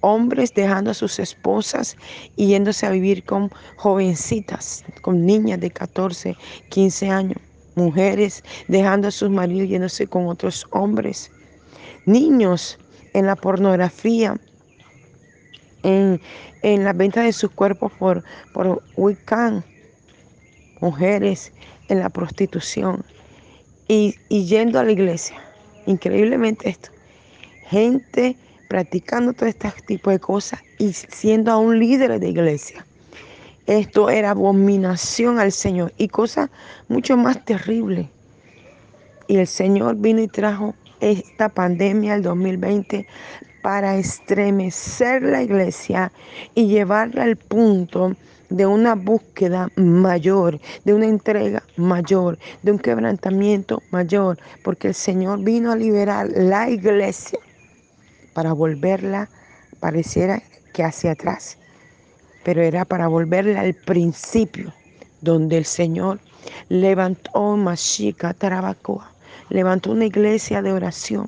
Hombres 0.01 0.53
dejando 0.53 0.91
a 0.91 0.93
sus 0.93 1.19
esposas 1.19 1.97
y 2.35 2.47
yéndose 2.47 2.85
a 2.85 2.91
vivir 2.91 3.23
con 3.23 3.49
jovencitas, 3.77 4.83
con 5.01 5.25
niñas 5.25 5.59
de 5.59 5.71
14, 5.71 6.35
15 6.69 7.09
años 7.09 7.37
mujeres 7.77 8.43
dejando 8.67 9.07
a 9.07 9.11
sus 9.11 9.29
maridos 9.29 9.69
yéndose 9.69 10.07
con 10.07 10.27
otros 10.27 10.67
hombres, 10.71 11.31
niños 12.05 12.77
en 13.13 13.27
la 13.27 13.35
pornografía, 13.35 14.35
en, 15.83 16.19
la 16.63 16.93
venta 16.93 17.21
de 17.21 17.31
sus 17.31 17.51
cuerpos 17.51 17.91
por, 17.93 18.23
por 18.53 18.83
Wiccan, 18.97 19.63
mujeres 20.81 21.53
en 21.87 21.99
la 21.99 22.09
prostitución 22.09 23.05
y, 23.87 24.15
y 24.27 24.45
yendo 24.45 24.79
a 24.79 24.83
la 24.83 24.91
iglesia. 24.91 25.41
Increíblemente 25.85 26.69
esto. 26.69 26.89
Gente 27.69 28.35
practicando 28.67 29.33
todo 29.33 29.47
este 29.47 29.71
tipo 29.85 30.09
de 30.09 30.19
cosas 30.19 30.59
y 30.77 30.93
siendo 30.93 31.51
aún 31.51 31.79
líderes 31.79 32.19
de 32.19 32.29
iglesia. 32.29 32.85
Esto 33.65 34.09
era 34.09 34.31
abominación 34.31 35.39
al 35.39 35.51
Señor 35.51 35.93
y 35.97 36.07
cosa 36.07 36.49
mucho 36.87 37.17
más 37.17 37.43
terrible. 37.43 38.09
Y 39.27 39.37
el 39.37 39.47
Señor 39.47 39.97
vino 39.97 40.21
y 40.21 40.27
trajo 40.27 40.73
esta 41.01 41.49
pandemia 41.49 42.15
el 42.15 42.23
2020 42.23 43.05
para 43.61 43.97
estremecer 43.97 45.21
la 45.21 45.43
iglesia 45.43 46.11
y 46.55 46.67
llevarla 46.67 47.23
al 47.23 47.35
punto 47.35 48.15
de 48.49 48.65
una 48.65 48.95
búsqueda 48.95 49.69
mayor, 49.75 50.59
de 50.85 50.93
una 50.93 51.07
entrega 51.07 51.61
mayor, 51.75 52.39
de 52.63 52.71
un 52.71 52.79
quebrantamiento 52.79 53.83
mayor, 53.91 54.37
porque 54.63 54.87
el 54.87 54.93
Señor 54.93 55.43
vino 55.43 55.73
a 55.73 55.75
liberar 55.75 56.29
la 56.33 56.69
iglesia 56.69 57.39
para 58.37 58.53
volverla, 58.53 59.29
pareciera 59.79 60.43
que 60.73 60.83
hacia 60.83 61.13
atrás 61.13 61.57
pero 62.47 62.61
era 62.61 62.85
para 62.85 63.09
volverle 63.09 63.57
al 63.57 63.73
principio, 63.73 64.71
donde 65.19 65.57
el 65.57 65.65
Señor 65.65 66.21
levantó 66.69 67.57
Mashiach 67.57 68.37
Tarabacoa, 68.37 69.11
levantó 69.49 69.91
una 69.91 70.05
iglesia 70.05 70.61
de 70.61 70.71
oración. 70.71 71.27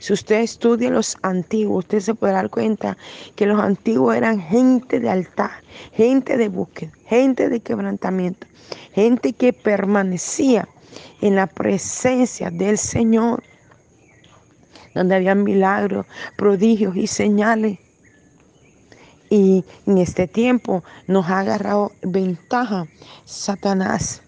Si 0.00 0.12
usted 0.12 0.40
estudia 0.40 0.90
los 0.90 1.16
antiguos, 1.22 1.84
usted 1.84 2.00
se 2.00 2.14
puede 2.16 2.32
dar 2.32 2.50
cuenta 2.50 2.96
que 3.36 3.46
los 3.46 3.60
antiguos 3.60 4.16
eran 4.16 4.40
gente 4.40 4.98
de 4.98 5.08
altar, 5.08 5.52
gente 5.92 6.36
de 6.36 6.48
búsqueda, 6.48 6.90
gente 7.04 7.48
de 7.48 7.60
quebrantamiento, 7.60 8.48
gente 8.92 9.34
que 9.34 9.52
permanecía 9.52 10.68
en 11.20 11.36
la 11.36 11.46
presencia 11.46 12.50
del 12.50 12.76
Señor, 12.76 13.44
donde 14.96 15.14
había 15.14 15.34
milagros, 15.34 16.06
prodigios 16.36 16.96
y 16.96 17.06
señales 17.06 17.78
y 19.30 19.64
en 19.86 19.98
este 19.98 20.26
tiempo 20.28 20.84
nos 21.06 21.26
ha 21.26 21.40
agarrado 21.40 21.92
ventaja 22.02 22.86
Satanás, 23.24 24.22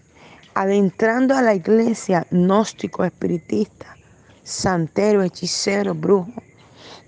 adentrando 0.53 1.35
a 1.35 1.41
la 1.41 1.55
iglesia 1.55 2.27
gnóstico, 2.31 3.03
espiritista, 3.03 3.95
santero, 4.43 5.23
hechicero, 5.23 5.93
brujo. 5.95 6.41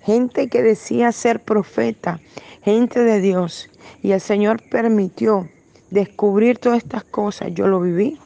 Gente 0.04 0.48
que 0.48 0.62
decía 0.62 1.12
ser 1.12 1.40
profeta, 1.40 2.20
gente 2.62 3.00
de 3.00 3.20
Dios. 3.20 3.68
Y 4.02 4.12
el 4.12 4.20
Señor 4.20 4.62
permitió 4.68 5.48
descubrir 5.90 6.58
todas 6.58 6.78
estas 6.78 7.04
cosas. 7.04 7.50
Yo 7.52 7.68
lo 7.68 7.80
viví. 7.80 8.18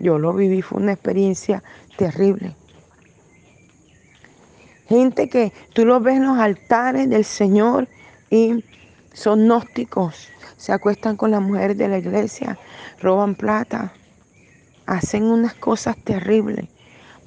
Yo 0.00 0.18
lo 0.18 0.32
viví. 0.32 0.62
Fue 0.62 0.80
una 0.80 0.92
experiencia 0.92 1.62
terrible. 1.96 2.56
Gente 4.90 5.28
que 5.28 5.52
tú 5.72 5.86
lo 5.86 6.00
ves 6.00 6.16
en 6.16 6.26
los 6.26 6.36
altares 6.36 7.08
del 7.08 7.24
Señor 7.24 7.86
y 8.28 8.64
son 9.12 9.44
gnósticos, 9.44 10.28
se 10.56 10.72
acuestan 10.72 11.16
con 11.16 11.30
las 11.30 11.40
mujeres 11.40 11.78
de 11.78 11.86
la 11.86 11.98
iglesia, 11.98 12.58
roban 13.00 13.36
plata, 13.36 13.92
hacen 14.86 15.26
unas 15.26 15.54
cosas 15.54 15.96
terribles. 16.02 16.68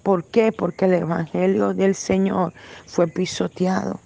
¿Por 0.04 0.26
qué? 0.26 0.52
Porque 0.52 0.84
el 0.84 0.96
Evangelio 0.96 1.74
del 1.74 1.96
Señor 1.96 2.54
fue 2.86 3.08
pisoteado. 3.08 4.02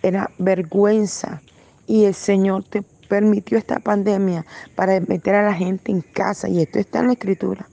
Era 0.00 0.30
vergüenza 0.38 1.42
y 1.88 2.04
el 2.04 2.14
Señor 2.14 2.62
te 2.62 2.82
permitió 3.08 3.58
esta 3.58 3.80
pandemia 3.80 4.46
para 4.76 5.00
meter 5.00 5.34
a 5.34 5.46
la 5.46 5.54
gente 5.54 5.90
en 5.90 6.02
casa 6.02 6.48
y 6.48 6.60
esto 6.60 6.78
está 6.78 7.00
en 7.00 7.08
la 7.08 7.12
escritura. 7.14 7.68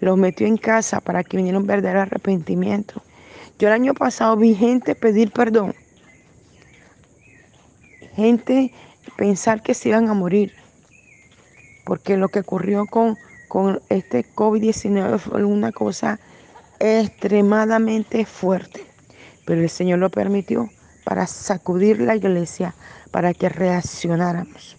Los 0.00 0.18
metió 0.18 0.44
en 0.44 0.56
casa 0.56 1.00
para 1.00 1.22
que 1.22 1.36
vinieran 1.36 1.62
un 1.62 1.68
verdadero 1.68 2.00
arrepentimiento. 2.00 3.00
Yo 3.58 3.66
el 3.66 3.74
año 3.74 3.92
pasado 3.92 4.36
vi 4.36 4.54
gente 4.54 4.94
pedir 4.94 5.32
perdón. 5.32 5.74
Gente 8.14 8.72
pensar 9.16 9.62
que 9.62 9.74
se 9.74 9.88
iban 9.88 10.08
a 10.08 10.14
morir, 10.14 10.52
porque 11.84 12.16
lo 12.16 12.28
que 12.28 12.40
ocurrió 12.40 12.86
con, 12.86 13.16
con 13.48 13.80
este 13.88 14.24
COVID-19 14.34 15.18
fue 15.18 15.44
una 15.44 15.72
cosa 15.72 16.20
extremadamente 16.78 18.24
fuerte, 18.24 18.84
pero 19.44 19.60
el 19.60 19.70
Señor 19.70 19.98
lo 19.98 20.10
permitió 20.10 20.68
para 21.04 21.26
sacudir 21.26 22.00
la 22.00 22.14
iglesia, 22.14 22.74
para 23.10 23.34
que 23.34 23.48
reaccionáramos. 23.48 24.76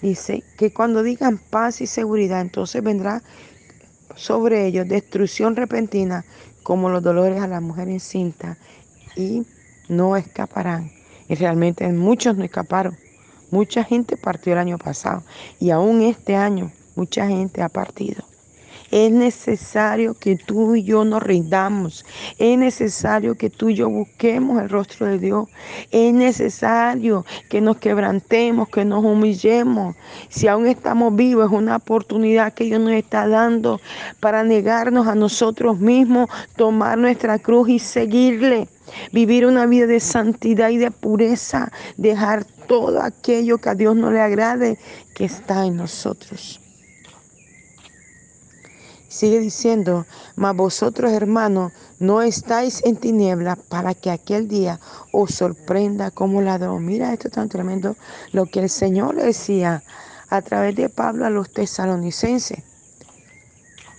Dice 0.00 0.42
que 0.58 0.72
cuando 0.72 1.04
digan 1.04 1.38
paz 1.38 1.80
y 1.80 1.86
seguridad, 1.86 2.40
entonces 2.40 2.82
vendrá 2.82 3.22
sobre 4.16 4.66
ellos 4.66 4.88
destrucción 4.88 5.54
repentina 5.54 6.24
como 6.62 6.88
los 6.88 7.02
dolores 7.02 7.40
a 7.40 7.46
la 7.46 7.60
mujer 7.60 7.88
encinta 7.88 8.56
y 9.16 9.44
no 9.88 10.16
escaparán. 10.16 10.90
Y 11.28 11.34
realmente 11.34 11.90
muchos 11.92 12.36
no 12.36 12.44
escaparon. 12.44 12.96
Mucha 13.50 13.84
gente 13.84 14.16
partió 14.16 14.54
el 14.54 14.58
año 14.58 14.78
pasado 14.78 15.22
y 15.60 15.70
aún 15.70 16.02
este 16.02 16.36
año 16.36 16.72
mucha 16.96 17.26
gente 17.26 17.62
ha 17.62 17.68
partido. 17.68 18.24
Es 18.92 19.10
necesario 19.10 20.12
que 20.12 20.36
tú 20.36 20.74
y 20.74 20.82
yo 20.82 21.06
nos 21.06 21.22
rindamos. 21.22 22.04
Es 22.36 22.58
necesario 22.58 23.36
que 23.36 23.48
tú 23.48 23.70
y 23.70 23.74
yo 23.74 23.88
busquemos 23.88 24.60
el 24.60 24.68
rostro 24.68 25.06
de 25.06 25.18
Dios. 25.18 25.48
Es 25.90 26.12
necesario 26.12 27.24
que 27.48 27.62
nos 27.62 27.78
quebrantemos, 27.78 28.68
que 28.68 28.84
nos 28.84 29.02
humillemos. 29.02 29.96
Si 30.28 30.46
aún 30.46 30.66
estamos 30.66 31.16
vivos, 31.16 31.46
es 31.46 31.52
una 31.52 31.76
oportunidad 31.76 32.52
que 32.52 32.64
Dios 32.64 32.80
nos 32.80 32.92
está 32.92 33.26
dando 33.26 33.80
para 34.20 34.44
negarnos 34.44 35.06
a 35.06 35.14
nosotros 35.14 35.80
mismos, 35.80 36.28
tomar 36.56 36.98
nuestra 36.98 37.38
cruz 37.38 37.70
y 37.70 37.78
seguirle. 37.78 38.68
Vivir 39.10 39.46
una 39.46 39.64
vida 39.64 39.86
de 39.86 40.00
santidad 40.00 40.68
y 40.68 40.76
de 40.76 40.90
pureza, 40.90 41.72
dejar 41.96 42.44
todo 42.68 43.00
aquello 43.00 43.56
que 43.56 43.70
a 43.70 43.74
Dios 43.74 43.96
no 43.96 44.10
le 44.10 44.20
agrade 44.20 44.78
que 45.14 45.24
está 45.24 45.64
en 45.64 45.78
nosotros. 45.78 46.60
Sigue 49.12 49.40
diciendo, 49.40 50.06
mas 50.36 50.56
vosotros 50.56 51.12
hermanos 51.12 51.70
no 51.98 52.22
estáis 52.22 52.82
en 52.82 52.96
tinieblas 52.96 53.58
para 53.68 53.92
que 53.92 54.10
aquel 54.10 54.48
día 54.48 54.80
os 55.12 55.34
sorprenda 55.34 56.10
como 56.10 56.40
ladrón. 56.40 56.86
Mira 56.86 57.12
esto 57.12 57.28
tan 57.28 57.50
tremendo, 57.50 57.94
lo 58.32 58.46
que 58.46 58.60
el 58.60 58.70
Señor 58.70 59.16
decía 59.16 59.82
a 60.30 60.40
través 60.40 60.76
de 60.76 60.88
Pablo 60.88 61.26
a 61.26 61.30
los 61.30 61.52
tesalonicenses. 61.52 62.62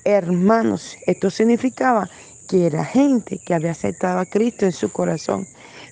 Hermanos, 0.03 0.97
esto 1.05 1.29
significaba 1.29 2.09
que 2.49 2.65
era 2.65 2.83
gente 2.83 3.39
que 3.45 3.53
había 3.53 3.69
aceptado 3.69 4.17
a 4.17 4.25
Cristo 4.25 4.65
en 4.65 4.71
su 4.71 4.91
corazón. 4.91 5.45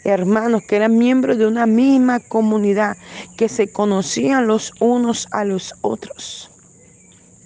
Hermanos 0.04 0.64
que 0.68 0.78
eran 0.78 0.98
miembros 0.98 1.38
de 1.38 1.46
una 1.46 1.68
misma 1.68 2.22
comunidad, 2.22 2.98
que 3.38 3.50
se 3.50 3.72
conocían 3.72 4.48
los 4.48 4.74
unos 4.80 5.28
a 5.30 5.46
los 5.46 5.76
otros 5.82 6.51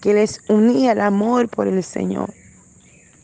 que 0.05 0.13
les 0.13 0.39
unía 0.50 0.91
el 0.91 1.01
amor 1.01 1.50
por 1.50 1.67
el 1.67 1.83
Señor. 1.83 2.31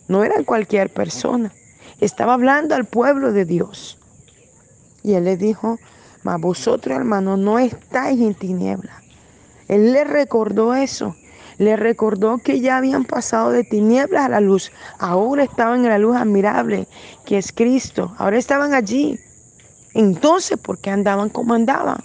No 0.07 0.23
era 0.23 0.43
cualquier 0.43 0.91
persona, 0.91 1.53
estaba 1.99 2.33
hablando 2.33 2.73
al 2.73 2.85
pueblo 2.85 3.31
de 3.33 3.45
Dios. 3.45 3.99
Y 5.03 5.13
él 5.13 5.25
le 5.25 5.37
dijo, 5.37 5.77
mas 6.23 6.41
vosotros 6.41 6.97
hermanos 6.97 7.37
no 7.37 7.59
estáis 7.59 8.19
en 8.19 8.33
tinieblas. 8.33 8.95
Él 9.67 9.93
le 9.93 10.05
recordó 10.05 10.73
eso, 10.73 11.15
le 11.59 11.75
recordó 11.75 12.39
que 12.39 12.61
ya 12.61 12.77
habían 12.77 13.05
pasado 13.05 13.51
de 13.51 13.63
tinieblas 13.63 14.25
a 14.25 14.29
la 14.29 14.41
luz, 14.41 14.71
ahora 14.97 15.43
estaban 15.43 15.83
en 15.83 15.89
la 15.89 15.99
luz 15.99 16.15
admirable, 16.15 16.87
que 17.27 17.37
es 17.37 17.51
Cristo, 17.51 18.15
ahora 18.17 18.39
estaban 18.39 18.73
allí. 18.73 19.19
Entonces, 19.93 20.57
¿por 20.57 20.79
qué 20.79 20.89
andaban 20.89 21.29
como 21.29 21.53
andaban? 21.53 22.03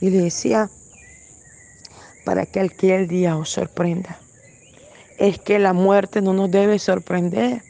Y 0.00 0.10
le 0.10 0.18
decía, 0.18 0.70
para 2.24 2.46
que 2.46 2.60
aquel 2.60 3.08
día 3.08 3.36
os 3.36 3.50
sorprenda. 3.50 4.18
Es 5.18 5.38
que 5.38 5.58
la 5.58 5.72
muerte 5.72 6.20
no 6.22 6.32
nos 6.32 6.50
debe 6.50 6.78
sorprender. 6.78 7.62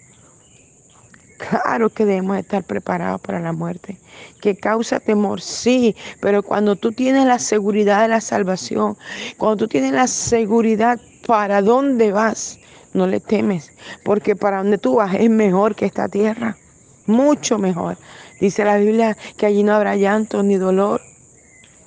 Claro 1.39 1.91
que 1.91 2.05
debemos 2.05 2.39
estar 2.39 2.63
preparados 2.63 3.21
para 3.21 3.41
la 3.41 3.53
muerte. 3.53 3.99
Que 4.41 4.57
causa 4.57 5.01
temor, 5.01 5.41
sí, 5.41 5.97
pero 6.21 6.43
cuando 6.43 6.77
tú 6.77 6.93
tienes 6.93 7.27
la 7.27 7.39
seguridad 7.39 8.03
de 8.03 8.09
la 8.09 8.21
salvación, 8.21 8.97
cuando 9.39 9.57
tú 9.57 9.69
tienes 9.69 9.93
la 9.93 10.07
seguridad 10.07 11.01
para 11.27 11.61
dónde 11.61 12.13
vas, 12.13 12.59
no 12.95 13.07
le 13.07 13.21
temes, 13.21 13.73
porque 14.05 14.37
para 14.37 14.59
donde 14.59 14.79
tú 14.79 14.97
vas 14.97 15.15
es 15.15 15.31
mejor 15.31 15.75
que 15.75 15.87
esta 15.87 16.09
tierra, 16.09 16.57
mucho 17.07 17.59
mejor. 17.59 17.97
Dice 18.41 18.65
la 18.65 18.77
Biblia 18.77 19.17
que 19.37 19.47
allí 19.47 19.63
no 19.63 19.75
habrá 19.75 19.97
llanto 19.97 20.43
ni 20.43 20.57
dolor, 20.57 21.01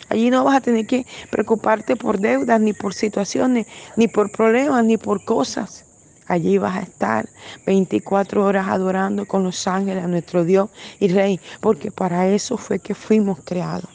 Allí 0.09 0.29
no 0.29 0.43
vas 0.43 0.57
a 0.57 0.61
tener 0.61 0.85
que 0.85 1.05
preocuparte 1.29 1.95
por 1.95 2.19
deudas, 2.19 2.59
ni 2.61 2.73
por 2.73 2.93
situaciones, 2.93 3.67
ni 3.95 4.07
por 4.07 4.31
problemas, 4.31 4.83
ni 4.85 4.97
por 4.97 5.23
cosas. 5.25 5.85
Allí 6.27 6.57
vas 6.57 6.77
a 6.77 6.81
estar 6.81 7.29
24 7.65 8.43
horas 8.43 8.67
adorando 8.67 9.27
con 9.27 9.43
los 9.43 9.67
ángeles 9.67 10.03
a 10.03 10.07
nuestro 10.07 10.43
Dios 10.43 10.69
y 10.99 11.07
Rey, 11.09 11.39
porque 11.59 11.91
para 11.91 12.27
eso 12.27 12.57
fue 12.57 12.79
que 12.79 12.95
fuimos 12.95 13.39
creados, 13.43 13.89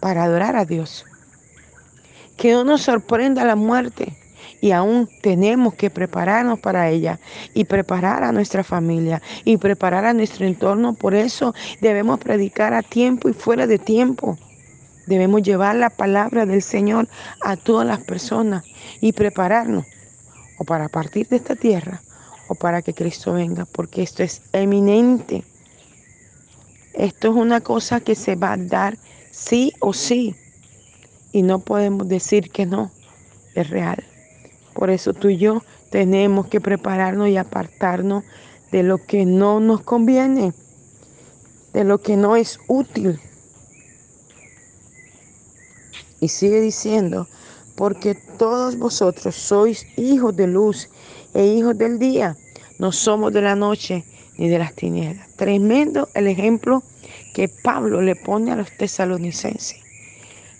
para 0.00 0.24
adorar 0.24 0.56
a 0.56 0.64
Dios. 0.64 1.04
Que 2.36 2.52
no 2.52 2.64
nos 2.64 2.82
sorprenda 2.82 3.44
la 3.44 3.56
muerte 3.56 4.16
y 4.60 4.70
aún 4.70 5.08
tenemos 5.20 5.74
que 5.74 5.90
prepararnos 5.90 6.58
para 6.60 6.88
ella 6.88 7.20
y 7.52 7.64
preparar 7.64 8.24
a 8.24 8.32
nuestra 8.32 8.64
familia 8.64 9.20
y 9.44 9.56
preparar 9.58 10.04
a 10.06 10.14
nuestro 10.14 10.46
entorno. 10.46 10.94
Por 10.94 11.14
eso 11.14 11.54
debemos 11.80 12.18
predicar 12.20 12.72
a 12.72 12.82
tiempo 12.82 13.28
y 13.28 13.34
fuera 13.34 13.66
de 13.66 13.78
tiempo. 13.78 14.38
Debemos 15.08 15.42
llevar 15.42 15.74
la 15.74 15.88
palabra 15.88 16.44
del 16.44 16.60
Señor 16.60 17.08
a 17.40 17.56
todas 17.56 17.86
las 17.86 18.00
personas 18.00 18.62
y 19.00 19.12
prepararnos 19.12 19.86
o 20.58 20.64
para 20.64 20.90
partir 20.90 21.26
de 21.28 21.36
esta 21.36 21.56
tierra 21.56 22.02
o 22.48 22.54
para 22.54 22.82
que 22.82 22.92
Cristo 22.92 23.32
venga, 23.32 23.64
porque 23.64 24.02
esto 24.02 24.22
es 24.22 24.42
eminente. 24.52 25.44
Esto 26.92 27.28
es 27.28 27.34
una 27.34 27.62
cosa 27.62 28.00
que 28.00 28.14
se 28.14 28.36
va 28.36 28.52
a 28.52 28.56
dar 28.58 28.98
sí 29.30 29.72
o 29.80 29.94
sí 29.94 30.36
y 31.32 31.40
no 31.40 31.60
podemos 31.60 32.06
decir 32.06 32.50
que 32.50 32.66
no, 32.66 32.90
es 33.54 33.70
real. 33.70 34.04
Por 34.74 34.90
eso 34.90 35.14
tú 35.14 35.30
y 35.30 35.38
yo 35.38 35.62
tenemos 35.90 36.48
que 36.48 36.60
prepararnos 36.60 37.30
y 37.30 37.38
apartarnos 37.38 38.24
de 38.70 38.82
lo 38.82 38.98
que 38.98 39.24
no 39.24 39.58
nos 39.58 39.80
conviene, 39.80 40.52
de 41.72 41.84
lo 41.84 41.96
que 41.96 42.18
no 42.18 42.36
es 42.36 42.60
útil 42.68 43.18
y 46.20 46.28
sigue 46.28 46.60
diciendo, 46.60 47.28
porque 47.76 48.14
todos 48.38 48.76
vosotros 48.76 49.34
sois 49.36 49.86
hijos 49.96 50.36
de 50.36 50.46
luz 50.46 50.88
e 51.34 51.44
hijos 51.46 51.78
del 51.78 51.98
día, 51.98 52.36
no 52.78 52.92
somos 52.92 53.32
de 53.32 53.42
la 53.42 53.54
noche 53.54 54.04
ni 54.36 54.48
de 54.48 54.58
las 54.58 54.74
tinieblas. 54.74 55.28
Tremendo 55.36 56.08
el 56.14 56.26
ejemplo 56.26 56.82
que 57.34 57.48
Pablo 57.48 58.00
le 58.02 58.16
pone 58.16 58.52
a 58.52 58.56
los 58.56 58.70
tesalonicenses. 58.76 59.78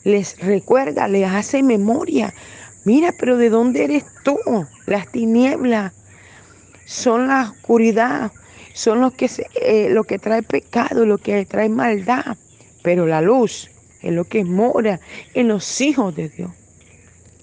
Les 0.05 0.39
recuerda, 0.39 1.09
les 1.09 1.29
hace 1.29 1.63
memoria. 1.63 2.33
Mira, 2.85 3.13
pero 3.19 3.37
¿de 3.37 3.51
dónde 3.51 3.85
eres 3.85 4.05
tú? 4.25 4.39
Las 4.87 5.11
tinieblas 5.11 5.93
son 6.87 7.29
la 7.29 7.51
oscuridad, 7.51 8.33
son 8.75 9.01
lo 9.01 9.11
que, 9.11 9.29
eh, 9.61 9.89
lo 9.91 10.05
que 10.05 10.19
trae 10.19 10.43
pecado, 10.43 11.05
lo 11.05 11.19
que 11.19 11.45
trae 11.45 11.69
maldad. 11.69 12.37
Pero 12.83 13.07
la 13.07 13.21
luz 13.21 13.71
es 14.03 14.13
lo 14.13 14.25
que 14.25 14.45
mora 14.45 15.01
en 15.35 15.49
los 15.49 15.81
hijos 15.81 16.15
de 16.15 16.29
Dios. 16.29 16.51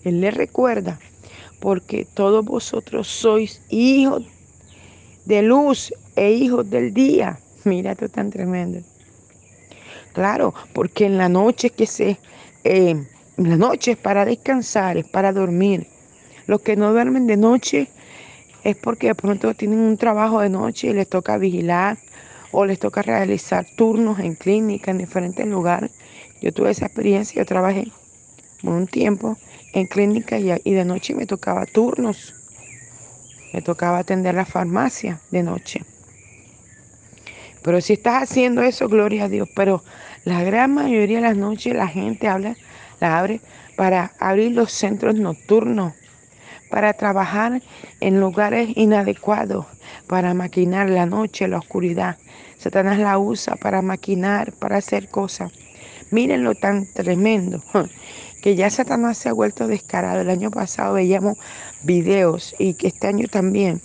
Él 0.04 0.22
le 0.22 0.32
recuerda, 0.32 1.00
porque 1.60 2.06
todos 2.06 2.46
vosotros 2.46 3.08
sois 3.08 3.62
hijos 3.70 4.24
de 5.26 5.42
luz 5.42 5.94
e 6.16 6.32
hijos 6.32 6.70
del 6.70 6.94
día. 6.94 7.40
Mira 7.64 7.94
esto 7.94 8.08
tan 8.10 8.30
tremendo. 8.30 8.80
Claro, 10.14 10.54
porque 10.74 11.06
en 11.06 11.18
la 11.18 11.28
noche 11.28 11.72
que 11.72 11.88
se, 11.88 12.18
eh, 12.64 12.96
en 13.38 13.50
la 13.50 13.58
noche 13.58 13.92
es 13.92 13.98
para 13.98 14.24
descansar, 14.24 14.98
es 14.98 15.06
para 15.06 15.34
dormir. 15.34 15.88
Los 16.48 16.62
que 16.62 16.76
no 16.76 16.92
duermen 16.92 17.26
de 17.26 17.38
noche 17.38 17.90
es 18.64 18.78
porque 18.78 19.08
de 19.08 19.16
pronto 19.16 19.54
tienen 19.56 19.80
un 19.80 19.98
trabajo 19.98 20.42
de 20.42 20.50
noche 20.50 20.88
y 20.88 20.94
les 20.94 21.10
toca 21.10 21.38
vigilar 21.38 21.98
o 22.52 22.66
les 22.66 22.80
toca 22.80 23.02
realizar 23.02 23.66
turnos 23.76 24.20
en 24.20 24.36
clínica 24.36 24.92
en 24.92 25.00
diferentes 25.00 25.46
lugares 25.48 25.92
yo 26.46 26.54
tuve 26.54 26.70
esa 26.70 26.86
experiencia, 26.86 27.42
yo 27.42 27.46
trabajé 27.48 27.92
un 28.62 28.86
tiempo 28.86 29.36
en 29.74 29.88
clínica 29.88 30.38
y, 30.38 30.74
de 30.74 30.86
noche 30.86 31.16
me 31.16 31.26
tocaba 31.26 31.66
turnos. 31.66 32.36
Me 33.52 33.64
tocaba 33.64 33.98
atender 33.98 34.36
la 34.36 34.46
farmacia 34.46 35.20
de 35.32 35.42
noche. 35.42 35.82
Pero 37.64 37.82
si 37.82 37.94
estás 37.94 38.22
haciendo 38.22 38.62
eso, 38.62 38.88
gloria 38.88 39.24
a 39.24 39.28
Dios. 39.28 39.50
Pero 39.56 39.84
la 40.24 40.44
gran 40.44 40.72
mayoría 40.72 41.18
de 41.18 41.24
las 41.24 41.36
noches 41.36 41.74
la 41.74 41.88
gente 41.88 42.28
habla, 42.28 42.56
la 43.00 43.18
abre 43.18 43.42
para 43.76 44.12
abrir 44.20 44.52
los 44.52 44.72
centros 44.72 45.16
nocturnos, 45.16 45.94
para 46.70 46.94
trabajar 46.94 47.64
en 48.02 48.20
lugares 48.20 48.70
inadecuados, 48.76 49.66
para 50.06 50.36
maquinar 50.36 50.92
la 50.92 51.08
noche, 51.08 51.48
la 51.48 51.58
oscuridad. 51.58 52.18
Satanás 52.60 53.00
la 53.00 53.18
usa 53.18 53.56
para 53.56 53.82
maquinar, 53.82 54.54
para 54.54 54.78
hacer 54.78 55.10
cosas. 55.10 55.52
Miren 56.16 56.46
lo 56.46 56.56
tan 56.56 56.86
tremendo 56.86 57.62
que 58.42 58.56
ya 58.56 58.70
Satanás 58.70 59.18
se 59.18 59.28
ha 59.28 59.34
vuelto 59.34 59.68
descarado. 59.68 60.22
El 60.22 60.30
año 60.30 60.50
pasado 60.50 60.94
veíamos 60.94 61.38
videos 61.84 62.56
y 62.58 62.76
que 62.76 62.88
este 62.88 63.08
año 63.08 63.28
también 63.28 63.82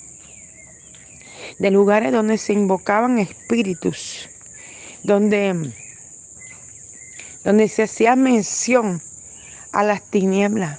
de 1.58 1.72
lugares 1.72 2.12
donde 2.12 2.38
se 2.38 2.52
invocaban 2.52 3.18
espíritus, 3.18 4.28
donde, 5.02 5.72
donde 7.42 7.66
se 7.66 7.82
hacía 7.82 8.14
mención 8.14 9.02
a 9.72 9.82
las 9.82 10.00
tinieblas, 10.00 10.78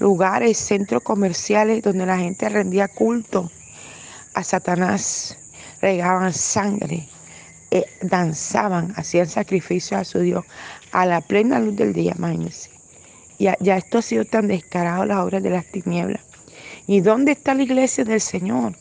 lugares, 0.00 0.58
centros 0.58 1.04
comerciales 1.04 1.84
donde 1.84 2.06
la 2.06 2.18
gente 2.18 2.48
rendía 2.48 2.88
culto 2.88 3.52
a 4.34 4.42
Satanás, 4.42 5.38
regaban 5.80 6.34
sangre, 6.34 7.08
eh, 7.70 7.84
danzaban, 8.02 8.92
hacían 8.96 9.28
sacrificios 9.28 10.00
a 10.00 10.04
su 10.04 10.20
Dios 10.20 10.44
a 10.92 11.04
la 11.04 11.20
plena 11.20 11.60
luz 11.60 11.76
del 11.76 11.92
día, 11.92 12.14
imagínense. 12.16 12.70
Ya, 13.38 13.56
ya 13.60 13.76
esto 13.76 13.98
ha 13.98 14.02
sido 14.02 14.24
tan 14.24 14.48
descarado 14.48 15.04
las 15.04 15.18
obras 15.18 15.42
de 15.42 15.50
las 15.50 15.66
tinieblas. 15.66 16.22
¿Y 16.86 17.00
dónde 17.00 17.32
está 17.32 17.54
la 17.54 17.62
iglesia 17.62 18.04
del 18.04 18.20
Señor? 18.20 18.74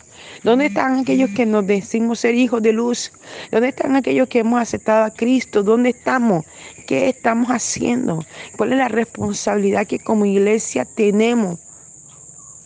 ¿Dónde 0.44 0.68
están 0.68 1.00
aquellos 1.00 1.30
que 1.32 1.46
nos 1.46 1.68
decimos 1.68 2.22
ser 2.22 2.36
hijos 2.36 2.62
de 2.62 2.72
luz? 2.72 3.12
¿Dónde 3.52 3.70
están 3.70 3.96
aquellos 3.96 4.30
que 4.30 4.40
hemos 4.40 4.62
aceptado 4.62 5.04
a 5.04 5.12
Cristo? 5.12 5.62
¿Dónde 5.62 5.90
estamos? 5.90 6.46
¿Qué 6.88 7.10
estamos 7.10 7.50
haciendo? 7.50 8.24
¿Cuál 8.56 8.72
es 8.72 8.78
la 8.78 8.88
responsabilidad 8.88 9.86
que 9.86 10.00
como 10.00 10.26
iglesia 10.26 10.86
tenemos 10.86 11.60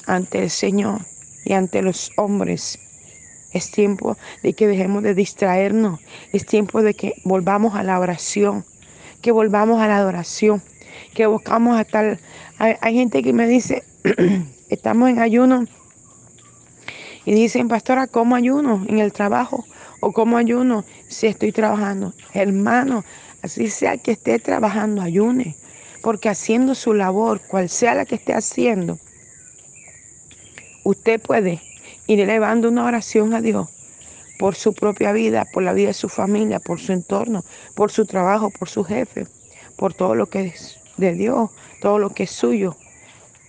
ante 0.05 0.43
el 0.43 0.49
Señor 0.51 1.01
y 1.43 1.53
ante 1.53 1.81
los 1.81 2.11
hombres? 2.17 2.77
Es 3.51 3.71
tiempo 3.71 4.17
de 4.43 4.53
que 4.53 4.67
dejemos 4.67 5.03
de 5.03 5.13
distraernos. 5.13 5.99
Es 6.31 6.45
tiempo 6.45 6.81
de 6.81 6.93
que 6.93 7.15
volvamos 7.23 7.75
a 7.75 7.83
la 7.83 7.99
oración, 7.99 8.65
que 9.21 9.31
volvamos 9.31 9.81
a 9.81 9.87
la 9.87 9.97
adoración, 9.97 10.61
que 11.13 11.25
buscamos 11.25 11.79
a 11.79 11.83
tal... 11.83 12.19
Hay, 12.57 12.75
hay 12.81 12.93
gente 12.95 13.23
que 13.23 13.33
me 13.33 13.47
dice, 13.47 13.83
estamos 14.69 15.09
en 15.09 15.19
ayuno 15.19 15.65
y 17.25 17.33
dicen, 17.33 17.67
pastora, 17.67 18.07
¿cómo 18.07 18.35
ayuno 18.35 18.83
en 18.87 18.99
el 18.99 19.13
trabajo? 19.13 19.65
¿O 19.99 20.11
cómo 20.11 20.37
ayuno 20.37 20.83
si 21.07 21.27
estoy 21.27 21.51
trabajando? 21.51 22.13
Hermano, 22.33 23.03
así 23.43 23.69
sea 23.69 23.97
que 23.97 24.11
esté 24.11 24.39
trabajando, 24.39 25.01
ayune. 25.01 25.55
Porque 26.01 26.29
haciendo 26.29 26.73
su 26.73 26.93
labor, 26.93 27.41
cual 27.47 27.69
sea 27.69 27.93
la 27.93 28.05
que 28.05 28.15
esté 28.15 28.33
haciendo, 28.33 28.97
usted 30.83 31.21
puede 31.21 31.61
ir 32.07 32.19
elevando 32.19 32.69
una 32.69 32.85
oración 32.85 33.33
a 33.33 33.41
Dios 33.41 33.67
por 34.39 34.55
su 34.55 34.73
propia 34.73 35.11
vida, 35.11 35.45
por 35.53 35.63
la 35.63 35.73
vida 35.73 35.89
de 35.89 35.93
su 35.93 36.09
familia, 36.09 36.59
por 36.59 36.79
su 36.79 36.93
entorno, 36.93 37.43
por 37.75 37.91
su 37.91 38.05
trabajo, 38.05 38.49
por 38.49 38.69
su 38.69 38.83
jefe, 38.83 39.27
por 39.77 39.93
todo 39.93 40.15
lo 40.15 40.25
que 40.25 40.47
es 40.47 40.79
de 40.97 41.13
Dios, 41.13 41.51
todo 41.81 41.99
lo 41.99 42.09
que 42.09 42.23
es 42.23 42.31
suyo, 42.31 42.75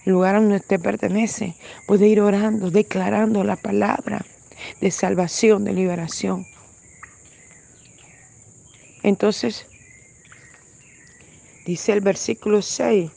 el 0.05 0.13
lugar 0.13 0.35
donde 0.35 0.57
usted 0.57 0.81
pertenece, 0.81 1.55
puede 1.87 2.09
ir 2.09 2.21
orando, 2.21 2.71
declarando 2.71 3.45
la 3.45 3.57
palabra 3.57 4.25
de 4.81 4.91
salvación, 4.91 5.65
de 5.65 5.73
liberación. 5.73 6.47
Entonces, 9.03 9.67
dice 11.67 11.93
el 11.93 12.01
versículo 12.01 12.63
6, 12.63 13.11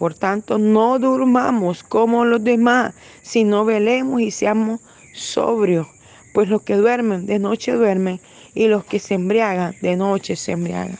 por 0.00 0.14
tanto, 0.14 0.56
no 0.56 0.98
durmamos 0.98 1.82
como 1.82 2.24
los 2.24 2.42
demás, 2.42 2.94
sino 3.20 3.66
velemos 3.66 4.22
y 4.22 4.30
seamos 4.30 4.80
sobrios, 5.12 5.86
pues 6.32 6.48
los 6.48 6.62
que 6.62 6.76
duermen 6.76 7.26
de 7.26 7.38
noche 7.38 7.72
duermen 7.72 8.18
y 8.54 8.66
los 8.68 8.82
que 8.86 8.98
se 8.98 9.12
embriagan 9.12 9.74
de 9.82 9.96
noche 9.96 10.36
se 10.36 10.52
embriagan. 10.52 10.98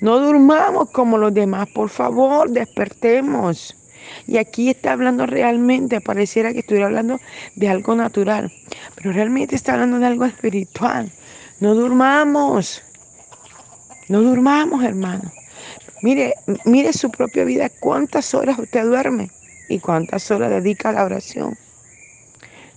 No 0.00 0.18
durmamos 0.18 0.90
como 0.90 1.16
los 1.16 1.32
demás, 1.32 1.68
por 1.68 1.90
favor, 1.90 2.50
despertemos. 2.50 3.76
Y 4.26 4.38
aquí 4.38 4.70
está 4.70 4.94
hablando 4.94 5.26
realmente, 5.26 6.00
pareciera 6.00 6.52
que 6.52 6.58
estuviera 6.58 6.86
hablando 6.86 7.20
de 7.54 7.68
algo 7.68 7.94
natural, 7.94 8.50
pero 8.96 9.12
realmente 9.12 9.54
está 9.54 9.74
hablando 9.74 10.00
de 10.00 10.06
algo 10.06 10.24
espiritual. 10.24 11.12
No 11.60 11.76
durmamos, 11.76 12.82
no 14.08 14.22
durmamos, 14.22 14.82
hermano. 14.82 15.30
Mire, 16.02 16.34
mire 16.64 16.92
su 16.92 17.10
propia 17.10 17.44
vida, 17.44 17.68
cuántas 17.80 18.34
horas 18.34 18.58
usted 18.58 18.84
duerme 18.84 19.30
y 19.68 19.78
cuántas 19.78 20.30
horas 20.30 20.50
dedica 20.50 20.88
a 20.88 20.92
la 20.92 21.04
oración. 21.04 21.56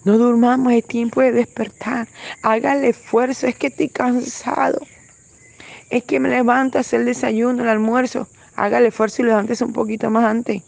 No 0.04 0.18
durmamos, 0.18 0.74
es 0.74 0.86
tiempo 0.86 1.22
de 1.22 1.32
despertar. 1.32 2.08
Hágale 2.42 2.90
esfuerzo, 2.90 3.48
es 3.48 3.56
que 3.56 3.68
estoy 3.68 3.88
cansado. 3.88 4.82
Es 5.90 6.04
que 6.04 6.20
me 6.20 6.30
levanto 6.30 6.78
a 6.78 6.82
hacer 6.82 7.02
el 7.02 7.06
desayuno, 7.06 7.64
el 7.64 7.70
almuerzo. 7.70 8.28
Hágale 8.56 8.90
esfuerzo 8.90 9.22
y 9.22 9.26
levántese 9.26 9.64
un 9.64 9.72
poquito 9.72 10.10
más 10.10 10.26
antes. 10.26 10.62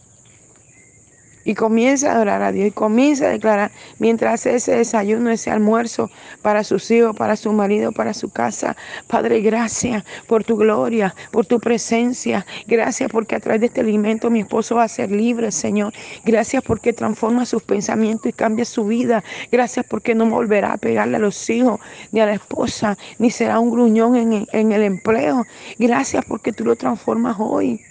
Y 1.45 1.53
comienza 1.53 2.11
a 2.11 2.15
adorar 2.15 2.41
a 2.41 2.51
Dios 2.51 2.67
y 2.67 2.71
comienza 2.71 3.27
a 3.27 3.29
declarar 3.29 3.71
mientras 3.99 4.33
hace 4.33 4.55
ese 4.55 4.75
desayuno, 4.75 5.29
ese 5.29 5.51
almuerzo 5.51 6.09
para 6.41 6.63
sus 6.63 6.89
hijos, 6.91 7.15
para 7.15 7.35
su 7.35 7.53
marido, 7.53 7.91
para 7.91 8.13
su 8.13 8.29
casa. 8.29 8.75
Padre, 9.07 9.39
gracias 9.41 10.03
por 10.27 10.43
tu 10.43 10.57
gloria, 10.57 11.15
por 11.31 11.45
tu 11.45 11.59
presencia. 11.59 12.45
Gracias 12.67 13.11
porque 13.11 13.35
a 13.35 13.39
través 13.39 13.61
de 13.61 13.67
este 13.67 13.81
alimento 13.81 14.29
mi 14.29 14.41
esposo 14.41 14.75
va 14.75 14.83
a 14.83 14.87
ser 14.87 15.11
libre, 15.11 15.51
Señor. 15.51 15.93
Gracias 16.25 16.63
porque 16.63 16.91
transforma 16.93 17.45
sus 17.45 17.63
pensamientos 17.63 18.27
y 18.27 18.33
cambia 18.33 18.65
su 18.65 18.85
vida. 18.85 19.23
Gracias 19.51 19.85
porque 19.87 20.15
no 20.15 20.25
volverá 20.29 20.73
a 20.73 20.77
pegarle 20.77 21.17
a 21.17 21.19
los 21.19 21.49
hijos 21.49 21.79
ni 22.11 22.19
a 22.19 22.25
la 22.25 22.33
esposa, 22.33 22.97
ni 23.19 23.29
será 23.29 23.59
un 23.59 23.69
gruñón 23.69 24.15
en, 24.15 24.47
en 24.51 24.71
el 24.71 24.83
empleo. 24.83 25.45
Gracias 25.77 26.25
porque 26.25 26.51
tú 26.51 26.65
lo 26.65 26.75
transformas 26.75 27.35
hoy. 27.39 27.81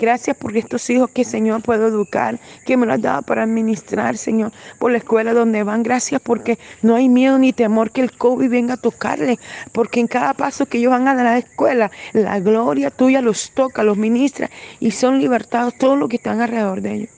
Gracias 0.00 0.34
por 0.34 0.56
estos 0.56 0.88
hijos 0.88 1.10
que, 1.10 1.24
Señor, 1.24 1.62
puedo 1.62 1.86
educar, 1.86 2.40
que 2.64 2.78
me 2.78 2.86
lo 2.86 2.94
has 2.94 3.02
dado 3.02 3.20
para 3.20 3.42
administrar, 3.42 4.16
Señor, 4.16 4.50
por 4.78 4.92
la 4.92 4.96
escuela 4.96 5.34
donde 5.34 5.62
van. 5.62 5.82
Gracias 5.82 6.22
porque 6.22 6.58
no 6.80 6.94
hay 6.94 7.10
miedo 7.10 7.38
ni 7.38 7.52
temor 7.52 7.90
que 7.90 8.00
el 8.00 8.16
COVID 8.16 8.48
venga 8.48 8.74
a 8.74 8.76
tocarle, 8.78 9.38
porque 9.72 10.00
en 10.00 10.06
cada 10.06 10.32
paso 10.32 10.64
que 10.64 10.78
ellos 10.78 10.90
van 10.90 11.06
a 11.06 11.12
la 11.12 11.36
escuela, 11.36 11.90
la 12.14 12.40
gloria 12.40 12.90
tuya 12.90 13.20
los 13.20 13.50
toca, 13.50 13.82
los 13.82 13.98
ministra 13.98 14.50
y 14.80 14.90
son 14.90 15.18
libertados 15.18 15.76
todos 15.76 15.98
los 15.98 16.08
que 16.08 16.16
están 16.16 16.40
alrededor 16.40 16.80
de 16.80 16.94
ellos. 16.94 17.10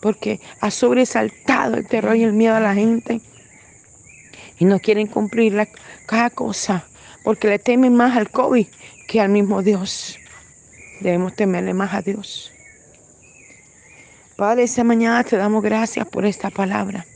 Porque 0.00 0.40
ha 0.60 0.70
sobresaltado 0.70 1.76
el 1.76 1.86
terror 1.86 2.16
y 2.16 2.22
el 2.22 2.32
miedo 2.32 2.54
a 2.54 2.60
la 2.60 2.74
gente 2.74 3.20
y 4.58 4.64
no 4.64 4.80
quieren 4.80 5.06
cumplir 5.06 5.68
cada 6.06 6.30
cosa 6.30 6.86
porque 7.24 7.48
le 7.48 7.58
temen 7.58 7.94
más 7.94 8.16
al 8.16 8.30
COVID 8.30 8.66
que 9.06 9.20
al 9.20 9.28
mismo 9.28 9.62
Dios. 9.62 10.18
Debemos 11.00 11.34
temerle 11.34 11.74
más 11.74 11.92
a 11.94 12.02
Dios. 12.02 12.52
Padre, 14.36 14.64
esta 14.64 14.82
mañana 14.82 15.22
te 15.22 15.36
damos 15.36 15.62
gracias 15.62 16.08
por 16.08 16.24
esta 16.24 16.50
palabra 16.50 17.06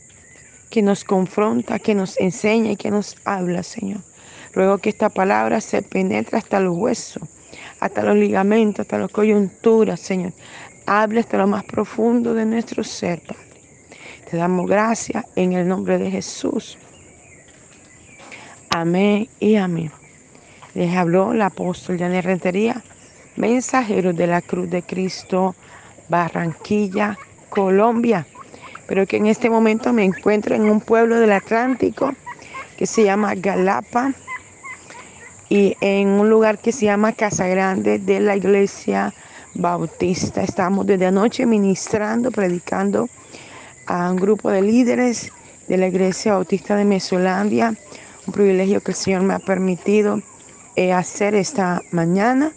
que 0.69 0.81
nos 0.81 1.03
confronta, 1.03 1.79
que 1.79 1.95
nos 1.95 2.17
enseña 2.19 2.71
y 2.71 2.75
que 2.75 2.91
nos 2.91 3.17
habla, 3.25 3.63
Señor. 3.63 4.01
Ruego 4.53 4.77
que 4.77 4.89
esta 4.89 5.09
palabra 5.09 5.61
se 5.61 5.81
penetre 5.81 6.37
hasta 6.37 6.59
los 6.59 6.77
huesos, 6.77 7.23
hasta 7.79 8.03
los 8.03 8.15
ligamentos, 8.15 8.81
hasta 8.81 8.97
las 8.97 9.11
coyunturas, 9.11 9.99
Señor. 9.99 10.33
Hable 10.85 11.19
hasta 11.19 11.37
lo 11.37 11.47
más 11.47 11.63
profundo 11.65 12.33
de 12.33 12.45
nuestro 12.45 12.83
ser, 12.83 13.21
Padre. 13.21 13.49
Te 14.29 14.37
damos 14.37 14.67
gracias 14.67 15.25
en 15.35 15.53
el 15.53 15.67
nombre 15.67 15.97
de 15.97 16.11
Jesús. 16.11 16.77
Amén 18.69 19.27
y 19.39 19.55
amén. 19.55 19.91
Les 20.75 20.95
habló 20.95 21.33
el 21.33 21.41
apóstol 21.41 21.97
Janet 21.97 22.23
Rentería 22.23 22.83
mensajeros 23.39 24.15
de 24.15 24.27
la 24.27 24.41
Cruz 24.41 24.69
de 24.69 24.83
Cristo, 24.83 25.55
Barranquilla, 26.09 27.17
Colombia, 27.49 28.27
pero 28.85 29.07
que 29.07 29.17
en 29.17 29.25
este 29.27 29.49
momento 29.49 29.93
me 29.93 30.03
encuentro 30.03 30.55
en 30.55 30.69
un 30.69 30.81
pueblo 30.81 31.19
del 31.19 31.31
Atlántico 31.31 32.13
que 32.77 32.85
se 32.85 33.03
llama 33.03 33.33
Galapa 33.35 34.13
y 35.49 35.75
en 35.81 36.09
un 36.09 36.29
lugar 36.29 36.59
que 36.59 36.71
se 36.71 36.85
llama 36.85 37.13
Casa 37.13 37.47
Grande 37.47 37.97
de 37.97 38.19
la 38.19 38.35
Iglesia 38.35 39.13
Bautista. 39.55 40.43
Estamos 40.43 40.85
desde 40.85 41.07
anoche 41.07 41.45
ministrando, 41.45 42.31
predicando 42.31 43.09
a 43.87 44.11
un 44.11 44.17
grupo 44.17 44.51
de 44.51 44.61
líderes 44.61 45.31
de 45.67 45.77
la 45.77 45.87
Iglesia 45.87 46.33
Bautista 46.33 46.75
de 46.75 46.85
Mesolandia, 46.85 47.73
un 48.27 48.33
privilegio 48.33 48.81
que 48.81 48.91
el 48.91 48.97
Señor 48.97 49.21
me 49.23 49.33
ha 49.33 49.39
permitido 49.39 50.21
eh, 50.75 50.93
hacer 50.93 51.35
esta 51.35 51.81
mañana. 51.91 52.51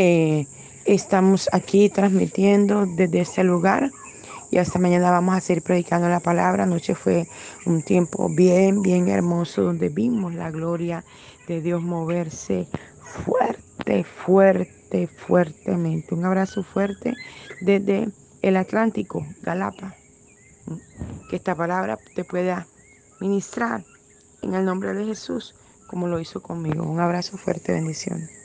Eh, 0.00 0.46
estamos 0.84 1.48
aquí 1.50 1.88
transmitiendo 1.88 2.86
desde 2.86 3.18
este 3.18 3.42
lugar 3.42 3.90
y 4.48 4.58
hasta 4.58 4.78
mañana 4.78 5.10
vamos 5.10 5.34
a 5.34 5.40
seguir 5.40 5.64
predicando 5.64 6.08
la 6.08 6.20
palabra. 6.20 6.62
Anoche 6.62 6.94
fue 6.94 7.26
un 7.66 7.82
tiempo 7.82 8.28
bien, 8.28 8.80
bien 8.80 9.08
hermoso 9.08 9.64
donde 9.64 9.88
vimos 9.88 10.34
la 10.34 10.52
gloria 10.52 11.04
de 11.48 11.60
Dios 11.62 11.82
moverse 11.82 12.68
fuerte, 13.02 14.04
fuerte, 14.04 15.08
fuertemente. 15.08 16.14
Un 16.14 16.26
abrazo 16.26 16.62
fuerte 16.62 17.14
desde 17.60 18.08
el 18.42 18.56
Atlántico, 18.56 19.26
Galapa. 19.42 19.96
Que 21.28 21.34
esta 21.34 21.56
palabra 21.56 21.98
te 22.14 22.22
pueda 22.22 22.68
ministrar 23.18 23.82
en 24.42 24.54
el 24.54 24.64
nombre 24.64 24.94
de 24.94 25.06
Jesús 25.06 25.56
como 25.88 26.06
lo 26.06 26.20
hizo 26.20 26.40
conmigo. 26.40 26.84
Un 26.84 27.00
abrazo 27.00 27.36
fuerte, 27.36 27.72
bendiciones. 27.72 28.37